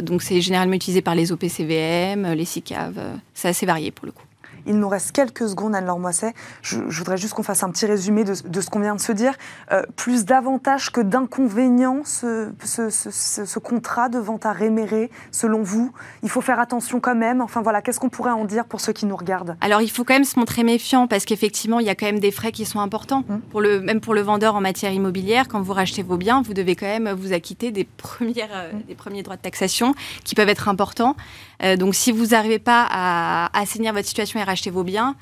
donc 0.00 0.22
c'est 0.22 0.40
généralement 0.40 0.74
utilisé 0.74 1.02
par 1.02 1.14
les 1.14 1.32
OPCVM, 1.32 2.32
les 2.32 2.44
SICAV. 2.44 2.94
c'est 3.34 3.48
assez 3.48 3.66
varié 3.66 3.90
pour 3.90 4.06
le 4.06 4.12
coup. 4.12 4.24
Il 4.66 4.78
nous 4.78 4.88
reste 4.88 5.12
quelques 5.12 5.48
secondes, 5.48 5.74
Anne-Laure 5.74 5.98
Moisset. 5.98 6.34
Je, 6.62 6.78
voudrais 6.78 7.16
juste 7.16 7.34
qu'on 7.34 7.42
fasse 7.42 7.62
un 7.62 7.70
petit 7.70 7.86
résumé 7.86 8.24
de, 8.24 8.34
ce 8.34 8.70
qu'on 8.70 8.80
vient 8.80 8.94
de 8.94 9.00
se 9.00 9.12
dire. 9.12 9.34
Euh, 9.72 9.82
plus 9.96 10.24
d'avantages 10.24 10.90
que 10.90 11.00
d'inconvénients, 11.00 12.02
ce, 12.04 12.50
ce, 12.64 13.58
contrat 13.58 14.08
de 14.08 14.18
vente 14.18 14.46
à 14.46 14.52
réméré, 14.52 15.10
selon 15.30 15.62
vous? 15.62 15.92
Il 16.22 16.30
faut 16.30 16.40
faire 16.40 16.60
attention 16.60 17.00
quand 17.00 17.14
même. 17.14 17.40
Enfin 17.40 17.62
voilà, 17.62 17.82
qu'est-ce 17.82 18.00
qu'on 18.00 18.08
pourrait 18.08 18.32
en 18.32 18.44
dire 18.44 18.64
pour 18.64 18.80
ceux 18.80 18.92
qui 18.92 19.06
nous 19.06 19.16
regardent? 19.16 19.56
Alors 19.60 19.80
il 19.80 19.90
faut 19.90 20.04
quand 20.04 20.14
même 20.14 20.24
se 20.24 20.38
montrer 20.38 20.64
méfiant 20.64 21.06
parce 21.06 21.24
qu'effectivement, 21.24 21.80
il 21.80 21.86
y 21.86 21.90
a 21.90 21.94
quand 21.94 22.06
même 22.06 22.20
des 22.20 22.30
frais 22.30 22.52
qui 22.52 22.64
sont 22.64 22.80
importants. 22.80 23.24
Hum. 23.28 23.40
Pour 23.50 23.60
le, 23.60 23.80
même 23.80 24.00
pour 24.00 24.14
le 24.14 24.20
vendeur 24.20 24.54
en 24.54 24.60
matière 24.60 24.92
immobilière, 24.92 25.48
quand 25.48 25.60
vous 25.60 25.72
rachetez 25.72 26.02
vos 26.02 26.16
biens, 26.16 26.42
vous 26.42 26.54
devez 26.54 26.76
quand 26.76 26.86
même 26.86 27.10
vous 27.10 27.32
acquitter 27.32 27.70
des, 27.70 27.84
premières, 27.84 28.48
euh, 28.52 28.72
hum. 28.72 28.82
des 28.88 28.94
premiers 28.94 29.22
droits 29.22 29.36
de 29.36 29.42
taxation 29.42 29.94
qui 30.24 30.34
peuvent 30.34 30.48
être 30.48 30.68
importants. 30.68 31.16
Euh, 31.62 31.76
donc 31.76 31.94
si 31.94 32.12
vous 32.12 32.26
n'arrivez 32.26 32.58
pas 32.58 32.86
à 32.90 33.58
assainir 33.58 33.92
votre 33.92 34.06
situation 34.06 34.40
et 34.40 34.42
racheter 34.42 34.70
vos 34.70 34.84
biens, 34.84 35.16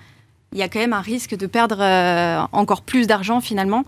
il 0.53 0.59
y 0.59 0.63
a 0.63 0.69
quand 0.69 0.81
même 0.81 0.93
un 0.93 1.01
risque 1.01 1.37
de 1.37 1.47
perdre 1.47 1.79
euh, 1.81 2.43
encore 2.53 2.83
plus 2.83 3.07
d'argent 3.07 3.41
finalement. 3.41 3.85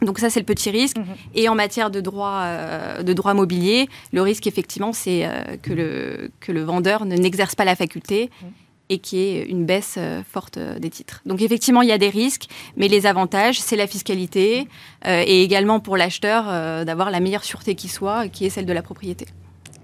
Donc 0.00 0.18
ça, 0.18 0.30
c'est 0.30 0.40
le 0.40 0.46
petit 0.46 0.70
risque. 0.70 0.96
Mhm. 0.96 1.04
Et 1.34 1.48
en 1.48 1.54
matière 1.54 1.90
de 1.90 2.00
droit, 2.00 2.40
euh, 2.42 3.02
de 3.02 3.12
droit 3.12 3.34
mobilier, 3.34 3.88
le 4.12 4.22
risque, 4.22 4.46
effectivement, 4.46 4.92
c'est 4.92 5.28
que, 5.62 5.72
le, 5.72 6.30
que 6.40 6.50
le 6.50 6.62
vendeur 6.62 7.04
ne 7.04 7.16
n'exerce 7.16 7.54
pas 7.54 7.64
la 7.64 7.76
faculté 7.76 8.30
mhm. 8.42 8.48
et 8.88 8.98
qu'il 8.98 9.18
y 9.18 9.22
ait 9.22 9.44
une 9.44 9.64
baisse 9.64 9.98
forte 10.32 10.58
des 10.58 10.90
titres. 10.90 11.20
Donc 11.24 11.40
effectivement, 11.40 11.82
il 11.82 11.88
y 11.88 11.92
a 11.92 11.98
des 11.98 12.08
risques, 12.08 12.46
mais 12.76 12.88
les 12.88 13.06
avantages, 13.06 13.60
c'est 13.60 13.76
la 13.76 13.86
fiscalité 13.86 14.66
et 15.04 15.42
également 15.44 15.78
pour 15.78 15.96
l'acheteur 15.96 16.46
d'avoir 16.84 17.10
la 17.12 17.20
meilleure 17.20 17.44
sûreté 17.44 17.76
qui 17.76 17.88
soit, 17.88 18.28
qui 18.28 18.44
est 18.44 18.50
celle 18.50 18.66
de 18.66 18.72
la 18.72 18.82
propriété. 18.82 19.26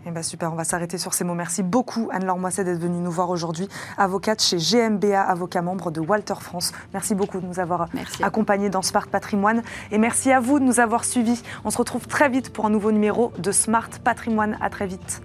Eh 0.09 0.11
ben 0.11 0.23
super, 0.23 0.51
on 0.51 0.57
va 0.57 0.65
s'arrêter 0.65 0.97
sur 0.97 1.13
ces 1.13 1.23
mots. 1.23 1.35
Merci 1.35 1.63
beaucoup 1.63 2.09
Anne-Laure 2.11 2.39
Moisset 2.39 2.65
d'être 2.65 2.81
venue 2.81 2.97
nous 2.97 3.11
voir 3.11 3.29
aujourd'hui, 3.29 3.69
avocate 3.99 4.43
chez 4.43 4.57
GMBA, 4.57 5.21
avocat 5.21 5.61
membre 5.61 5.91
de 5.91 6.01
Walter 6.01 6.37
France. 6.41 6.73
Merci 6.95 7.15
beaucoup 7.15 7.41
de 7.41 7.47
nous 7.47 7.61
avoir 7.61 7.89
accompagnés 8.23 8.71
dans 8.71 8.81
Smart 8.81 9.07
Patrimoine 9.07 9.63
et 9.91 9.99
merci 9.99 10.33
à 10.33 10.41
vous 10.41 10.61
de 10.61 10.65
nous 10.65 10.81
avoir 10.81 11.05
suivis. 11.05 11.43
On 11.67 11.71
se 11.71 11.77
retrouve 11.77 12.07
très 12.07 12.31
vite 12.31 12.55
pour 12.55 12.65
un 12.65 12.71
nouveau 12.71 12.91
numéro 12.91 13.35
de 13.37 13.53
Smart 13.53 13.91
Patrimoine. 14.03 14.57
À 14.63 14.71
très 14.71 14.87
vite. 14.87 15.21